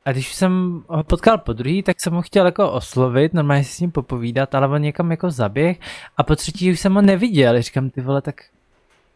[0.06, 3.74] A když jsem ho potkal po druhý, tak jsem ho chtěl jako oslovit, normálně si
[3.74, 5.80] s ním popovídat, ale on někam jako zaběh
[6.18, 7.62] a po třetí už jsem ho neviděl.
[7.62, 8.36] Říkám, ty vole, tak,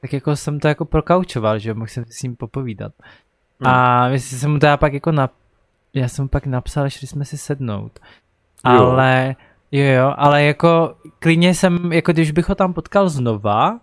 [0.02, 2.92] tak jako jsem to jako prokaučoval, že mohl jsem si s ním popovídat.
[3.60, 3.74] Hmm.
[3.74, 5.30] A myslím, jsem mu teda pak jako na,
[5.94, 8.00] já jsem mu pak napsal, šli jsme si sednout.
[8.64, 9.36] Ale,
[9.72, 13.80] jo, jo, ale jako klidně jsem, jako když bych ho tam potkal znova,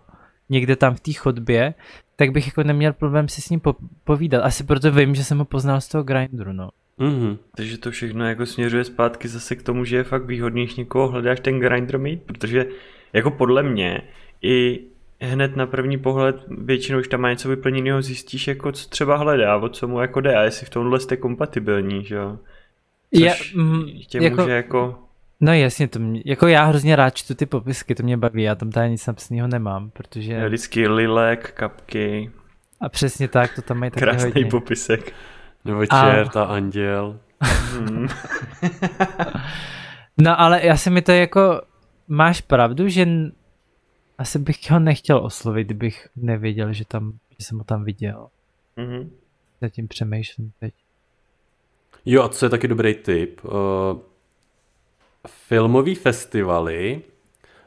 [0.49, 1.73] někde tam v té chodbě,
[2.15, 3.61] tak bych jako neměl problém si s ním
[4.03, 4.43] povídat.
[4.45, 6.69] Asi proto vím, že jsem ho poznal z toho grindru, no.
[6.99, 7.37] Mm-hmm.
[7.57, 11.07] Takže to všechno jako směřuje zpátky zase k tomu, že je fakt výhodný, když někoho
[11.07, 12.65] hledáš ten grinder mít, protože
[13.13, 14.01] jako podle mě
[14.41, 14.79] i
[15.21, 19.57] hned na první pohled většinou, už tam má něco vyplněného, zjistíš, jako co třeba hledá,
[19.57, 22.37] o co mu jako jde a jestli v tomhle jste kompatibilní, že jo.
[23.11, 24.99] je, mm, tě jako, může jako...
[25.41, 28.55] No jasně, to mě, jako já hrozně rád čtu ty popisky, to mě baví, já
[28.55, 30.33] tam tady nic napsaného nemám, protože...
[30.33, 32.31] Já vždycky lilek, kapky...
[32.81, 34.45] A přesně tak, to tam mají taky Krásný hodně.
[34.45, 35.13] popisek.
[35.65, 37.19] Nebo čert a, a anděl.
[37.41, 38.07] Hmm.
[40.17, 41.61] no ale já si mi to jako,
[42.07, 43.07] máš pravdu, že
[44.17, 48.27] asi bych ho nechtěl oslovit, kdybych nevěděl, že, tam, že jsem ho tam viděl.
[48.77, 49.09] Mm-hmm.
[49.61, 50.73] Zatím přemýšlím teď.
[52.05, 53.43] Jo, a co je taky dobrý tip?
[53.43, 53.51] Uh,
[55.27, 57.01] filmový festivaly,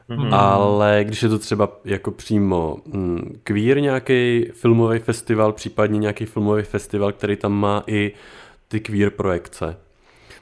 [0.09, 0.35] mm-hmm.
[0.35, 6.63] ale když je to třeba jako přímo mm, queer nějaký filmový festival, případně nějaký filmový
[6.63, 8.11] festival, který tam má i
[8.67, 9.77] ty queer projekce,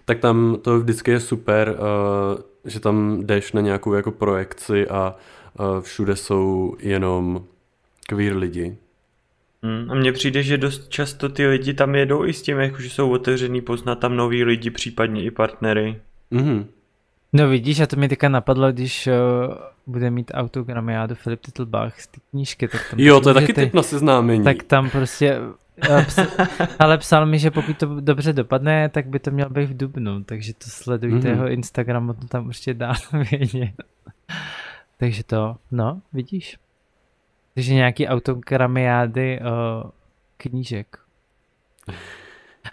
[0.05, 5.15] tak tam to vždycky je super, uh, že tam jdeš na nějakou jako projekci a
[5.59, 7.43] uh, všude jsou jenom
[8.07, 8.77] queer lidi.
[9.63, 12.81] Hmm, a mně přijde, že dost často ty lidi tam jedou i s tím, jako,
[12.81, 16.01] že jsou otevřený poznat tam nový lidi, případně i partnery.
[16.31, 16.65] Mm-hmm.
[17.33, 19.13] No vidíš, a to mi teďka napadlo, když uh,
[19.87, 22.99] bude mít autogramiádu Filip Titlbach z té knížky, tak tam...
[22.99, 24.43] Jo, to je taky ty, typ na seznámení.
[24.43, 25.39] Tak tam prostě...
[26.05, 26.19] Ps,
[26.79, 30.23] ale psal mi, že pokud to dobře dopadne, tak by to mělo být v Dubnu,
[30.23, 31.29] takže to sledujte mm-hmm.
[31.29, 32.93] jeho Instagram, to tam určitě dá
[33.31, 33.71] vědět.
[34.97, 36.57] Takže to, no, vidíš.
[37.53, 39.89] Takže nějaký autogramiády uh,
[40.37, 40.97] knížek.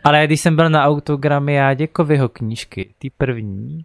[0.05, 3.84] Ale když jsem byl na autogramiádě Kovyho knížky, ty první,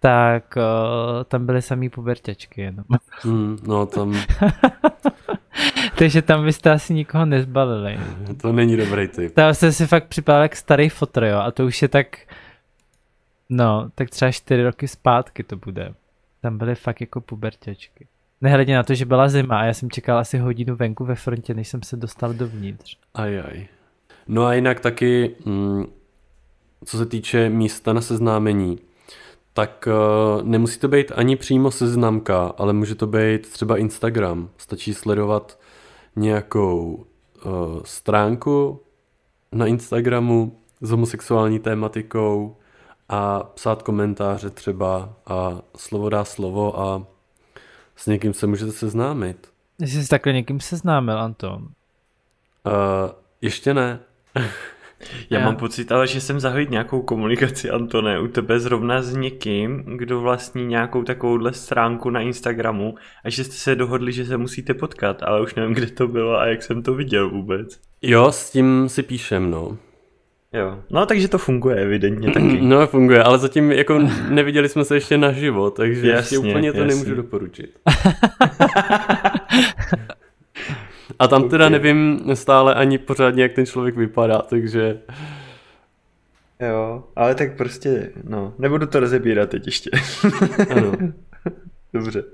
[0.00, 2.84] tak uh, tam byly samý puberťačky jenom.
[3.24, 4.14] Mm, no tam...
[5.98, 7.98] Takže tam byste asi nikoho nezbalili.
[8.42, 9.34] To není dobrý typ.
[9.34, 12.06] Tam jsem si fakt připadal jak starý fotr, jo, a to už je tak,
[13.48, 15.94] no, tak třeba čtyři roky zpátky to bude.
[16.40, 18.06] Tam byly fakt jako puberťačky.
[18.40, 21.54] Nehledě na to, že byla zima a já jsem čekal asi hodinu venku ve frontě,
[21.54, 22.96] než jsem se dostal dovnitř.
[23.14, 23.66] Ajaj.
[24.28, 25.84] No a jinak taky, mm,
[26.84, 28.78] co se týče místa na seznámení,
[29.58, 34.50] tak uh, nemusí to být ani přímo seznamka, ale může to být třeba Instagram.
[34.56, 35.58] Stačí sledovat
[36.16, 37.06] nějakou
[37.44, 37.52] uh,
[37.84, 38.80] stránku
[39.52, 42.56] na Instagramu s homosexuální tématikou
[43.08, 47.06] a psát komentáře třeba a slovo dá slovo a
[47.96, 49.50] s někým se můžete seznámit.
[49.80, 51.62] Jsi se takhle někým seznámil, Anton?
[51.62, 51.62] Uh,
[53.40, 54.00] ještě ne.
[55.30, 59.16] Já, Já mám pocit, ale že jsem zahodit nějakou komunikaci, Antone, u tebe zrovna s
[59.16, 62.94] někým, kdo vlastní nějakou takovouhle stránku na Instagramu
[63.24, 66.38] a že jste se dohodli, že se musíte potkat, ale už nevím, kde to bylo
[66.38, 67.80] a jak jsem to viděl vůbec.
[68.02, 69.76] Jo, s tím si píšem, no.
[70.52, 72.60] Jo, no takže to funguje evidentně taky.
[72.62, 76.78] No funguje, ale zatím jako neviděli jsme se ještě naživo, takže jasně, ještě úplně to
[76.78, 76.94] jasně.
[76.94, 77.70] nemůžu doporučit.
[81.18, 84.98] A tam teda nevím stále ani pořádně, jak ten člověk vypadá, takže...
[86.60, 89.90] Jo, ale tak prostě, no, nebudu to rozebírat teď ještě.
[90.70, 90.92] ano.
[91.92, 92.24] Dobře.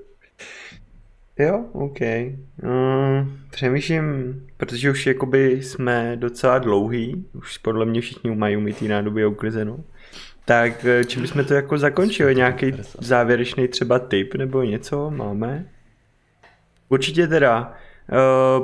[1.39, 1.99] Jo, OK.
[2.63, 9.25] Um, přemýšlím, protože už jakoby jsme docela dlouhý, už podle mě všichni mají umytý nádoby
[9.25, 9.79] uklizeno.
[10.45, 12.35] Tak eh, či bychom to jako zakončili?
[12.35, 15.65] Nějaký závěrečný třeba tip nebo něco máme?
[16.89, 17.73] Určitě teda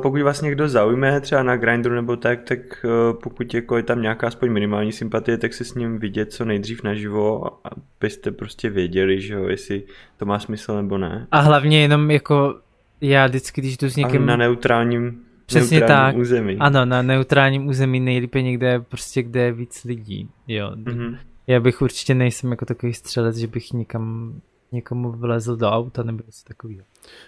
[0.02, 4.02] pokud vás někdo zaujme třeba na Grindru nebo tak, tak uh, pokud jako je tam
[4.02, 9.22] nějaká aspoň minimální sympatie, tak se s ním vidět co nejdřív naživo, abyste prostě věděli,
[9.22, 9.84] že jo, jestli
[10.18, 11.28] to má smysl nebo ne.
[11.32, 12.56] A hlavně jenom jako
[13.02, 14.26] já vždycky, když jdu s někým...
[14.26, 16.22] na neutrálním Přesně neutrálním tak.
[16.22, 16.58] území.
[16.60, 20.72] Ano, na neutrálním území nejlépe někde, prostě kde je víc lidí, jo.
[20.76, 21.18] Mm-hmm.
[21.48, 24.34] Já bych určitě nejsem jako takový střelec, že bych někam
[24.72, 26.84] někomu vlezl do auta nebo něco takového.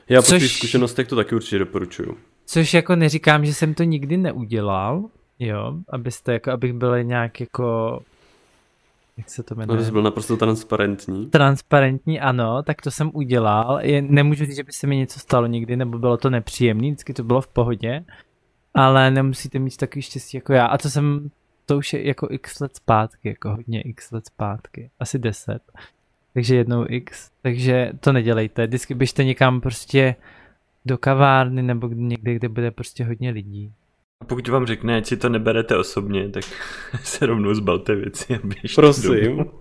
[0.10, 2.18] Já po svých zkušenostech to taky určitě doporučuju.
[2.46, 5.04] Což jako neříkám, že jsem to nikdy neudělal,
[5.39, 8.00] jo, abyste jako, abych byl nějak jako
[9.18, 9.86] jak se to jmenuje?
[9.86, 11.30] No, byl naprosto transparentní.
[11.30, 13.80] Transparentní, ano, tak to jsem udělal.
[13.82, 17.14] Je, nemůžu říct, že by se mi něco stalo nikdy, nebo bylo to nepříjemné, vždycky
[17.14, 18.06] to bylo v pohodě,
[18.74, 20.66] ale nemusíte mít takový štěstí jako já.
[20.66, 21.32] A to jsem,
[21.66, 25.60] to už je jako x let zpátky, jako hodně x let zpátky, asi 10
[26.34, 27.29] takže jednou X.
[27.41, 28.67] Takže to nedělejte.
[28.67, 30.15] Vždycky běžte někam prostě
[30.86, 33.71] do kavárny nebo někde, kde bude prostě hodně lidí.
[34.21, 36.43] A pokud vám řekne, ať si to neberete osobně, tak
[37.03, 39.23] se rovnou zbalte věci a běžte Prosím.
[39.23, 39.51] Domů.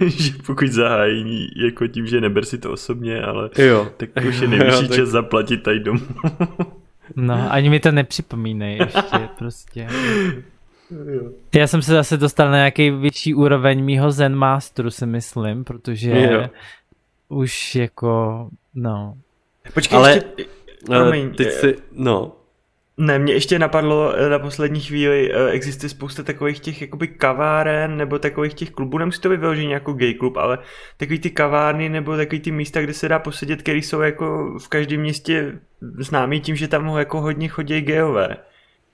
[0.06, 3.90] že pokud zahájí jako tím, že neber si to osobně, ale jo.
[3.96, 4.96] tak už je nejvyšší jo, tak...
[4.96, 6.06] čas zaplatit tady domů.
[7.16, 9.88] no, ani mi to nepřipomínej ještě prostě.
[11.54, 16.10] Já jsem se zase dostal na nějaký vyšší úroveň mýho Zen Masteru, si myslím, protože
[16.10, 16.48] jo.
[17.28, 19.14] už jako, no.
[19.74, 20.44] Počkej, Ale, ještě,
[20.86, 22.32] promiň, teď si, no.
[23.00, 27.96] Ne, mě ještě napadlo eh, na poslední chvíli, eh, existuje spousta takových těch jakoby kaváren
[27.96, 30.58] nebo takových těch klubů, nemusí to být vyloženě jako gay klub, ale
[30.96, 34.68] takový ty kavárny nebo takový ty místa, kde se dá posedět, které jsou jako v
[34.68, 35.58] každém městě
[35.98, 38.36] známý tím, že tam jako hodně chodí gayové.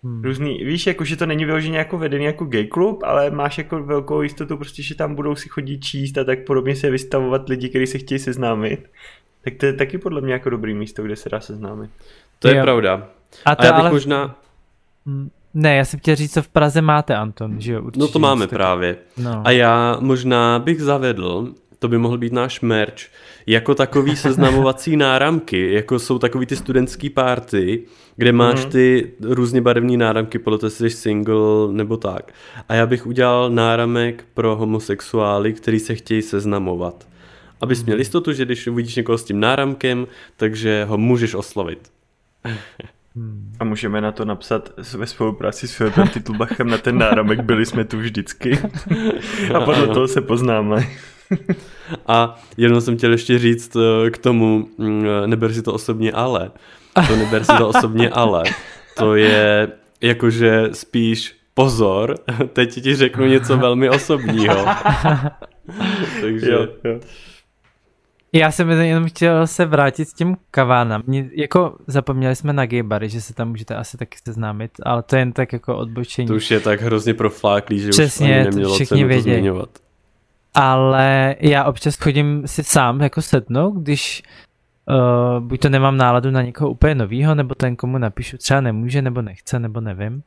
[0.05, 0.23] Hmm.
[0.25, 3.83] Různý, víš, jako, že to není vyloženě jako vedený jako gay klub, ale máš jako
[3.83, 7.69] velkou jistotu prostě, že tam budou si chodit číst a tak podobně se vystavovat lidi,
[7.69, 8.91] kteří se chtějí seznámit.
[9.45, 11.91] Tak to je taky podle mě jako dobrý místo, kde se dá seznámit.
[12.39, 12.63] To je jo.
[12.63, 13.09] pravda.
[13.45, 13.91] A, to a já bych ale...
[13.91, 14.37] možná...
[15.07, 15.31] Hmm.
[15.55, 17.83] Ne, já jsem chtěl říct, co v Praze máte, Anton, že jo?
[17.83, 18.97] Určitě no to máme právě.
[19.17, 19.43] No.
[19.45, 23.03] A já možná bych zavedl, to by mohl být náš merch,
[23.47, 27.83] jako takový seznamovací náramky, jako jsou takový ty studentský párty,
[28.17, 28.73] kde máš mhm.
[28.73, 32.33] ty různě barevné náramky, podle toho jsi single nebo tak.
[32.69, 37.07] A já bych udělal náramek pro homosexuály, který se chtějí seznamovat.
[37.61, 38.01] Abys měl mhm.
[38.01, 40.07] jistotu, že když uvidíš někoho s tím náramkem,
[40.37, 41.91] takže ho můžeš oslovit.
[43.17, 43.53] Hmm.
[43.61, 47.85] A můžeme na to napsat ve spolupráci s Filipem Titlbachem na ten náramek, byli jsme
[47.85, 48.59] tu vždycky.
[49.55, 50.87] A podle toho se poznáme.
[52.07, 56.51] A jenom jsem chtěl ještě říct eh, k tomu, mm, neber si to osobně, ale.
[57.09, 58.43] To neber si to osobně, ale.
[58.97, 59.69] To je
[60.01, 62.15] jakože spíš pozor,
[62.53, 64.67] teď ti řeknu něco velmi osobního.
[66.21, 66.51] Takže...
[66.51, 67.01] Jo, jo.
[68.37, 71.03] Já jsem jenom chtěl se vrátit s tím kavánám.
[71.07, 75.17] Mě, jako zapomněli jsme na gaybary, že se tam můžete asi taky seznámit, ale to
[75.17, 76.29] je jen tak jako odbočení.
[76.29, 79.25] To už je tak hrozně profláklý, že Přesně, už ani nemělo všichni cenu vědí.
[79.25, 79.69] to zmiňovat.
[80.55, 84.23] Ale já občas chodím si sám jako sednout, když
[84.89, 89.03] uh, buď to nemám náladu na někoho úplně novýho, nebo ten, komu napíšu, třeba nemůže,
[89.03, 90.23] nebo nechce, nebo nevím.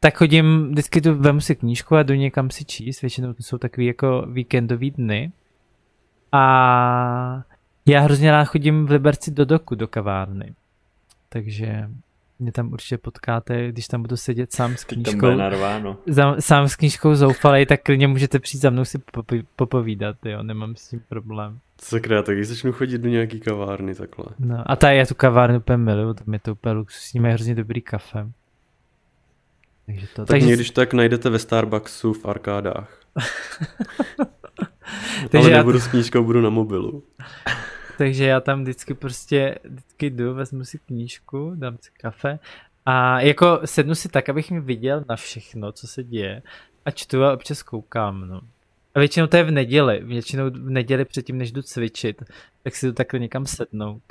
[0.00, 3.58] Tak chodím, vždycky tu vemu si knížku a jdu někam si číst, většinou to jsou
[3.58, 5.32] takový jako víkendový dny.
[6.32, 7.42] A
[7.86, 10.54] já hrozně rád chodím v Liberci do doku, do kavárny.
[11.28, 11.88] Takže
[12.38, 15.38] mě tam určitě potkáte, když tam budu sedět sám s knížkou.
[16.06, 20.42] Za, sám s knížkou zoufalej, tak klidně můžete přijít za mnou si popo- popovídat, jo,
[20.42, 21.58] nemám s tím problém.
[21.82, 24.26] Sakra, tak když začnu chodit do nějaký kavárny takhle.
[24.38, 27.54] No, a ta já tu kavárnu úplně miluju, tam je to úplně luxusní, mají hrozně
[27.54, 28.26] dobrý kafe.
[29.86, 33.00] Takže to, Tak takže, mě když tak najdete ve Starbucksu v arkádách.
[35.30, 37.02] takže, Ale já, nebudu s knížkou, budu na mobilu.
[37.98, 42.38] takže já tam vždycky prostě, vždycky jdu, vezmu si knížku, dám si kafe
[42.86, 46.42] a jako sednu si tak, abych mi viděl na všechno, co se děje
[46.84, 48.40] a čtu a občas koukám, no.
[48.94, 52.22] A většinou to je v neděli, většinou v neděli předtím, než jdu cvičit,
[52.62, 54.02] tak si jdu takhle někam sednout.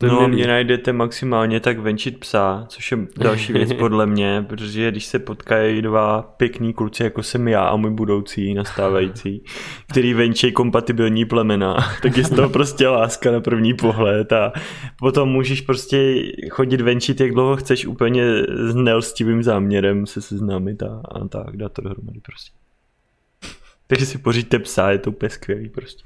[0.00, 4.44] To je no, mě najdete maximálně tak venčit psa, což je další věc podle mě,
[4.48, 9.44] protože když se potkají dva pěkný kluci, jako jsem já a můj budoucí nastávající,
[9.90, 14.52] který venčí kompatibilní plemena, tak je z toho prostě láska na první pohled a
[14.98, 16.14] potom můžeš prostě
[16.50, 21.72] chodit venčit, jak dlouho chceš úplně s neostivým záměrem se seznámit a, a tak, dát
[21.72, 22.58] to dohromady prostě.
[23.86, 26.04] Takže si poříďte psa, je to úplně skvělý prostě.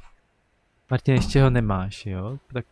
[0.91, 2.39] Martin, ještě ho nemáš, jo?
[2.53, 2.65] Tak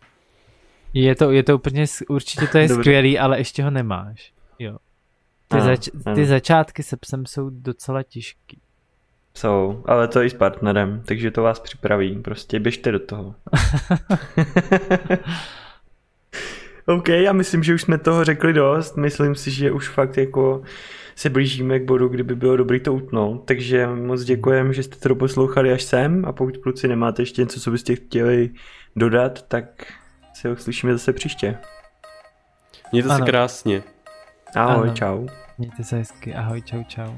[0.95, 2.83] je to, je to úplně, určitě to je Dobře.
[2.83, 4.77] skvělý, ale ještě ho nemáš, jo.
[5.49, 8.61] Ty, Ano, zač- ty začátky se psem jsou docela těžký.
[9.35, 13.35] Jsou, ale to i s partnerem, takže to vás připraví, prostě běžte do toho.
[16.87, 20.63] OK, já myslím, že už jsme toho řekli dost, myslím si, že už fakt jako
[21.17, 25.09] se blížíme k bodu, kdyby bylo dobrý to utnout, takže moc děkujem, že jste to
[25.09, 28.51] doposlouchali až sem a pokud kluci nemáte ještě něco, co byste chtěli
[28.97, 29.93] dodat, tak
[30.41, 31.59] se uslyšíme zase příště.
[32.93, 33.27] Mějte se Ano.
[33.27, 33.83] krásně.
[34.57, 34.95] Ahoj, Ano.
[34.95, 35.27] čau.
[35.59, 37.13] Mějte se hezky, ahoj, čau, čau.